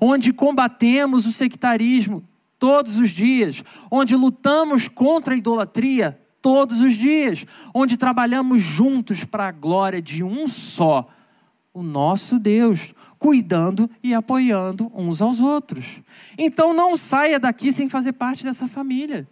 onde 0.00 0.32
combatemos 0.32 1.26
o 1.26 1.32
sectarismo 1.32 2.24
todos 2.58 2.96
os 2.96 3.10
dias, 3.10 3.62
onde 3.90 4.16
lutamos 4.16 4.88
contra 4.88 5.34
a 5.34 5.36
idolatria 5.36 6.18
todos 6.40 6.80
os 6.80 6.94
dias, 6.94 7.44
onde 7.74 7.96
trabalhamos 7.96 8.62
juntos 8.62 9.24
para 9.24 9.48
a 9.48 9.52
glória 9.52 10.00
de 10.00 10.22
um 10.22 10.48
só, 10.48 11.08
o 11.72 11.82
nosso 11.82 12.38
Deus, 12.38 12.94
cuidando 13.18 13.90
e 14.02 14.14
apoiando 14.14 14.90
uns 14.94 15.20
aos 15.20 15.40
outros. 15.40 16.00
Então 16.36 16.72
não 16.72 16.96
saia 16.96 17.38
daqui 17.38 17.72
sem 17.72 17.88
fazer 17.88 18.12
parte 18.12 18.44
dessa 18.44 18.68
família. 18.68 19.28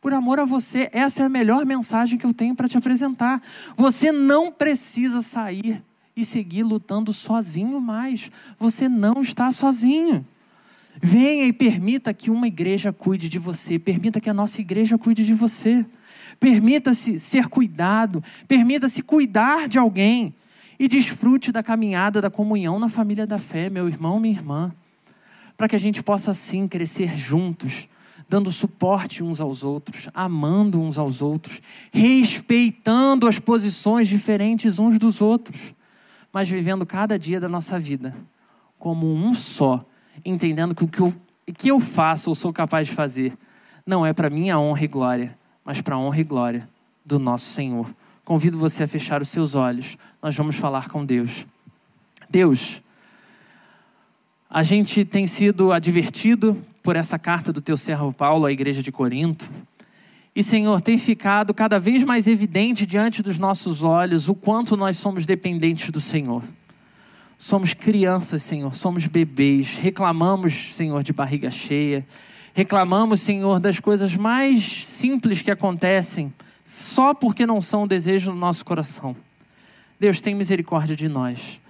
Por 0.00 0.12
amor 0.12 0.40
a 0.40 0.44
você, 0.44 0.90
essa 0.92 1.22
é 1.22 1.26
a 1.26 1.28
melhor 1.28 1.64
mensagem 1.64 2.18
que 2.18 2.26
eu 2.26 2.34
tenho 2.34 2.56
para 2.56 2.68
te 2.68 2.76
apresentar. 2.76 3.40
Você 3.76 4.10
não 4.10 4.50
precisa 4.50 5.22
sair 5.22 5.82
e 6.16 6.24
seguir 6.24 6.64
lutando 6.64 7.12
sozinho 7.12 7.80
mais. 7.80 8.30
Você 8.58 8.88
não 8.88 9.22
está 9.22 9.52
sozinho. 9.52 10.26
Venha 11.00 11.44
e 11.44 11.52
permita 11.52 12.12
que 12.12 12.30
uma 12.30 12.48
igreja 12.48 12.92
cuide 12.92 13.28
de 13.28 13.38
você, 13.38 13.78
permita 13.78 14.20
que 14.20 14.28
a 14.28 14.34
nossa 14.34 14.60
igreja 14.60 14.98
cuide 14.98 15.24
de 15.24 15.34
você. 15.34 15.86
Permita-se 16.42 17.20
ser 17.20 17.46
cuidado, 17.46 18.20
permita-se 18.48 19.00
cuidar 19.00 19.68
de 19.68 19.78
alguém 19.78 20.34
e 20.76 20.88
desfrute 20.88 21.52
da 21.52 21.62
caminhada 21.62 22.20
da 22.20 22.28
comunhão 22.28 22.80
na 22.80 22.88
família 22.88 23.24
da 23.24 23.38
fé, 23.38 23.70
meu 23.70 23.86
irmão, 23.86 24.18
minha 24.18 24.34
irmã, 24.34 24.74
para 25.56 25.68
que 25.68 25.76
a 25.76 25.78
gente 25.78 26.02
possa 26.02 26.32
assim 26.32 26.66
crescer 26.66 27.16
juntos, 27.16 27.88
dando 28.28 28.50
suporte 28.50 29.22
uns 29.22 29.40
aos 29.40 29.62
outros, 29.62 30.08
amando 30.12 30.80
uns 30.80 30.98
aos 30.98 31.22
outros, 31.22 31.62
respeitando 31.92 33.28
as 33.28 33.38
posições 33.38 34.08
diferentes 34.08 34.80
uns 34.80 34.98
dos 34.98 35.20
outros, 35.20 35.72
mas 36.32 36.48
vivendo 36.48 36.84
cada 36.84 37.16
dia 37.16 37.38
da 37.38 37.48
nossa 37.48 37.78
vida 37.78 38.12
como 38.80 39.14
um 39.14 39.32
só, 39.32 39.86
entendendo 40.24 40.74
que 40.74 40.82
o 40.82 40.88
que 40.88 40.98
eu, 40.98 41.14
que 41.56 41.68
eu 41.68 41.78
faço 41.78 42.30
ou 42.30 42.34
sou 42.34 42.52
capaz 42.52 42.88
de 42.88 42.94
fazer 42.94 43.32
não 43.86 44.04
é 44.04 44.12
para 44.12 44.28
minha 44.28 44.58
honra 44.58 44.82
e 44.82 44.88
glória, 44.88 45.41
mas 45.64 45.80
para 45.80 45.94
a 45.94 45.98
honra 45.98 46.20
e 46.20 46.24
glória 46.24 46.68
do 47.04 47.18
nosso 47.18 47.46
Senhor. 47.46 47.88
Convido 48.24 48.58
você 48.58 48.84
a 48.84 48.88
fechar 48.88 49.20
os 49.20 49.28
seus 49.28 49.54
olhos, 49.54 49.96
nós 50.22 50.36
vamos 50.36 50.56
falar 50.56 50.88
com 50.88 51.04
Deus. 51.04 51.46
Deus, 52.30 52.80
a 54.48 54.62
gente 54.62 55.04
tem 55.04 55.26
sido 55.26 55.72
advertido 55.72 56.56
por 56.82 56.96
essa 56.96 57.18
carta 57.18 57.52
do 57.52 57.60
teu 57.60 57.76
servo 57.76 58.12
Paulo 58.12 58.46
à 58.46 58.52
igreja 58.52 58.82
de 58.82 58.92
Corinto. 58.92 59.50
E, 60.34 60.42
Senhor, 60.42 60.80
tem 60.80 60.96
ficado 60.96 61.52
cada 61.52 61.78
vez 61.78 62.02
mais 62.04 62.26
evidente 62.26 62.86
diante 62.86 63.22
dos 63.22 63.38
nossos 63.38 63.82
olhos 63.82 64.28
o 64.28 64.34
quanto 64.34 64.76
nós 64.76 64.96
somos 64.96 65.26
dependentes 65.26 65.90
do 65.90 66.00
Senhor. 66.00 66.42
Somos 67.36 67.74
crianças, 67.74 68.42
Senhor, 68.42 68.74
somos 68.74 69.06
bebês, 69.06 69.76
reclamamos, 69.76 70.74
Senhor, 70.74 71.02
de 71.02 71.12
barriga 71.12 71.50
cheia, 71.50 72.06
Reclamamos, 72.54 73.20
Senhor, 73.20 73.58
das 73.58 73.80
coisas 73.80 74.14
mais 74.14 74.86
simples 74.86 75.40
que 75.40 75.50
acontecem, 75.50 76.32
só 76.64 77.14
porque 77.14 77.46
não 77.46 77.60
são 77.60 77.84
o 77.84 77.88
desejo 77.88 78.30
do 78.30 78.36
nosso 78.36 78.64
coração. 78.64 79.16
Deus, 79.98 80.20
tem 80.20 80.34
misericórdia 80.34 80.94
de 80.94 81.08
nós. 81.08 81.60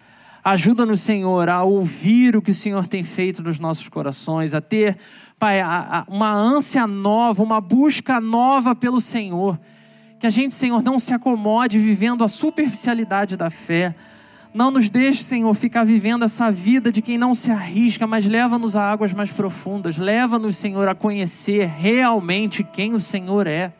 Ajuda-nos, 0.44 1.00
Senhor, 1.00 1.48
a 1.48 1.62
ouvir 1.62 2.34
o 2.36 2.42
que 2.42 2.50
o 2.50 2.54
Senhor 2.54 2.86
tem 2.86 3.04
feito 3.04 3.44
nos 3.44 3.60
nossos 3.60 3.88
corações, 3.88 4.54
a 4.54 4.60
ter, 4.60 4.98
Pai, 5.38 5.60
uma 6.08 6.32
ânsia 6.32 6.84
nova, 6.86 7.42
uma 7.42 7.60
busca 7.60 8.20
nova 8.20 8.74
pelo 8.74 9.00
Senhor. 9.00 9.58
Que 10.18 10.26
a 10.26 10.30
gente, 10.30 10.54
Senhor, 10.54 10.82
não 10.82 10.98
se 10.98 11.14
acomode 11.14 11.78
vivendo 11.78 12.24
a 12.24 12.28
superficialidade 12.28 13.36
da 13.36 13.50
fé, 13.50 13.94
não 14.54 14.70
nos 14.70 14.90
deixe, 14.90 15.22
Senhor, 15.22 15.52
ficar 15.54 15.82
vivendo 15.82 16.24
essa 16.24 16.52
vida 16.52 16.92
de 16.92 17.00
quem 17.00 17.16
não 17.16 17.34
se 17.34 17.50
arrisca, 17.50 18.06
mas 18.06 18.26
leva-nos 18.26 18.76
a 18.76 18.90
águas 18.90 19.14
mais 19.14 19.32
profundas. 19.32 19.96
Leva-nos, 19.96 20.56
Senhor, 20.56 20.86
a 20.88 20.94
conhecer 20.94 21.66
realmente 21.66 22.62
quem 22.62 22.92
o 22.92 23.00
Senhor 23.00 23.46
é. 23.46 23.72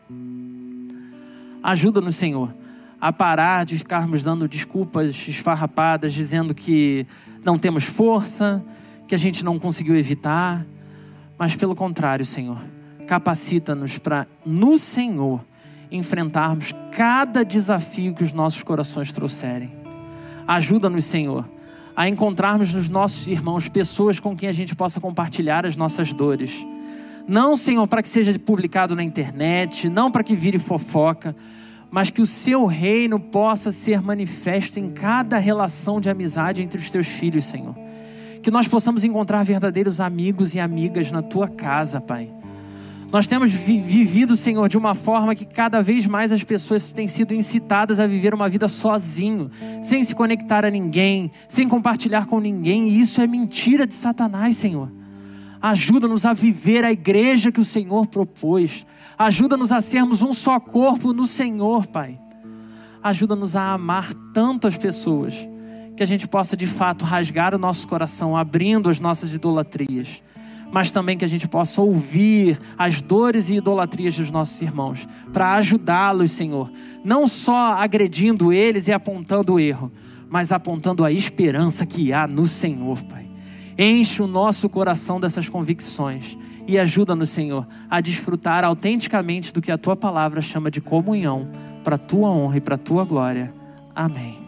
Ajuda-nos, 1.61 2.15
Senhor, 2.15 2.51
a 2.99 3.13
parar 3.13 3.65
de 3.65 3.77
ficarmos 3.77 4.23
dando 4.23 4.47
desculpas 4.47 5.27
esfarrapadas, 5.27 6.11
dizendo 6.11 6.55
que 6.55 7.05
não 7.43 7.57
temos 7.59 7.83
força, 7.83 8.63
que 9.07 9.13
a 9.13 9.19
gente 9.19 9.45
não 9.45 9.59
conseguiu 9.59 9.95
evitar. 9.95 10.65
Mas, 11.37 11.55
pelo 11.55 11.75
contrário, 11.75 12.25
Senhor, 12.25 12.57
capacita-nos 13.05 13.99
para, 13.99 14.25
no 14.43 14.79
Senhor, 14.79 15.39
enfrentarmos 15.91 16.73
cada 16.91 17.45
desafio 17.45 18.15
que 18.15 18.23
os 18.23 18.33
nossos 18.33 18.63
corações 18.63 19.11
trouxerem. 19.11 19.82
Ajuda-nos, 20.47 21.05
Senhor, 21.05 21.47
a 21.95 22.07
encontrarmos 22.07 22.73
nos 22.73 22.89
nossos 22.89 23.27
irmãos 23.27 23.69
pessoas 23.69 24.19
com 24.19 24.35
quem 24.35 24.49
a 24.49 24.53
gente 24.53 24.75
possa 24.75 24.99
compartilhar 24.99 25.65
as 25.65 25.75
nossas 25.75 26.13
dores. 26.13 26.65
Não, 27.27 27.55
Senhor, 27.55 27.87
para 27.87 28.01
que 28.01 28.09
seja 28.09 28.37
publicado 28.37 28.95
na 28.95 29.03
internet, 29.03 29.87
não 29.87 30.11
para 30.11 30.23
que 30.23 30.35
vire 30.35 30.59
fofoca, 30.59 31.35
mas 31.89 32.09
que 32.09 32.21
o 32.21 32.25
seu 32.25 32.65
reino 32.65 33.19
possa 33.19 33.71
ser 33.71 34.01
manifesto 34.01 34.79
em 34.79 34.89
cada 34.89 35.37
relação 35.37 36.01
de 36.01 36.09
amizade 36.09 36.61
entre 36.61 36.79
os 36.79 36.89
teus 36.89 37.07
filhos, 37.07 37.45
Senhor. 37.45 37.75
Que 38.41 38.51
nós 38.51 38.67
possamos 38.67 39.03
encontrar 39.03 39.43
verdadeiros 39.43 40.01
amigos 40.01 40.53
e 40.53 40.59
amigas 40.59 41.11
na 41.11 41.21
tua 41.21 41.47
casa, 41.47 42.01
Pai. 42.01 42.29
Nós 43.13 43.27
temos 43.27 43.51
vi 43.51 43.79
vivido, 43.79 44.35
Senhor, 44.35 44.67
de 44.67 44.75
uma 44.75 44.95
forma 44.95 45.35
que 45.35 45.45
cada 45.45 45.83
vez 45.83 46.07
mais 46.07 46.31
as 46.31 46.43
pessoas 46.43 46.91
têm 46.91 47.07
sido 47.07 47.31
incitadas 47.31 47.99
a 47.99 48.07
viver 48.07 48.33
uma 48.33 48.49
vida 48.49 48.67
sozinho, 48.67 49.51
sem 49.83 50.03
se 50.03 50.15
conectar 50.15 50.65
a 50.65 50.71
ninguém, 50.71 51.31
sem 51.47 51.69
compartilhar 51.69 52.25
com 52.25 52.39
ninguém, 52.39 52.89
e 52.89 52.99
isso 52.99 53.21
é 53.21 53.27
mentira 53.27 53.85
de 53.85 53.93
Satanás, 53.93 54.57
Senhor. 54.57 54.91
Ajuda-nos 55.61 56.25
a 56.25 56.33
viver 56.33 56.83
a 56.83 56.91
igreja 56.91 57.51
que 57.51 57.61
o 57.61 57.65
Senhor 57.65 58.07
propôs. 58.07 58.83
Ajuda-nos 59.15 59.71
a 59.71 59.79
sermos 59.79 60.23
um 60.23 60.33
só 60.33 60.59
corpo 60.59 61.13
no 61.13 61.27
Senhor, 61.27 61.85
Pai. 61.85 62.19
Ajuda-nos 63.03 63.55
a 63.55 63.73
amar 63.73 64.11
tanto 64.33 64.67
as 64.67 64.75
pessoas 64.75 65.35
que 65.95 66.01
a 66.01 66.07
gente 66.07 66.27
possa 66.27 66.57
de 66.57 66.65
fato 66.65 67.05
rasgar 67.05 67.53
o 67.53 67.59
nosso 67.59 67.87
coração, 67.87 68.35
abrindo 68.35 68.89
as 68.89 68.99
nossas 68.99 69.35
idolatrias 69.35 70.23
mas 70.73 70.89
também 70.89 71.15
que 71.15 71.23
a 71.23 71.27
gente 71.27 71.47
possa 71.47 71.83
ouvir 71.83 72.59
as 72.75 72.99
dores 72.99 73.51
e 73.51 73.57
idolatrias 73.57 74.17
dos 74.17 74.31
nossos 74.31 74.59
irmãos, 74.59 75.07
para 75.31 75.53
ajudá-los, 75.53 76.31
Senhor, 76.31 76.71
não 77.05 77.27
só 77.27 77.73
agredindo 77.73 78.51
eles 78.51 78.87
e 78.87 78.91
apontando 78.91 79.53
o 79.53 79.59
erro, 79.59 79.91
mas 80.27 80.51
apontando 80.51 81.05
a 81.05 81.11
esperança 81.11 81.85
que 81.85 82.11
há 82.11 82.27
no 82.27 82.47
Senhor, 82.47 82.99
Pai. 83.03 83.29
Enche 83.77 84.23
o 84.23 84.27
nosso 84.27 84.67
coração 84.67 85.19
dessas 85.19 85.47
convicções 85.47 86.35
e 86.67 86.79
ajuda-nos, 86.79 87.29
Senhor, 87.29 87.67
a 87.87 88.01
desfrutar 88.01 88.63
autenticamente 88.63 89.53
do 89.53 89.61
que 89.61 89.71
a 89.71 89.77
tua 89.77 89.95
palavra 89.95 90.41
chama 90.41 90.71
de 90.71 90.81
comunhão, 90.81 91.47
para 91.83 91.97
a 91.97 91.99
tua 91.99 92.31
honra 92.31 92.57
e 92.57 92.61
para 92.61 92.75
a 92.75 92.79
tua 92.79 93.05
glória. 93.05 93.53
Amém. 93.95 94.42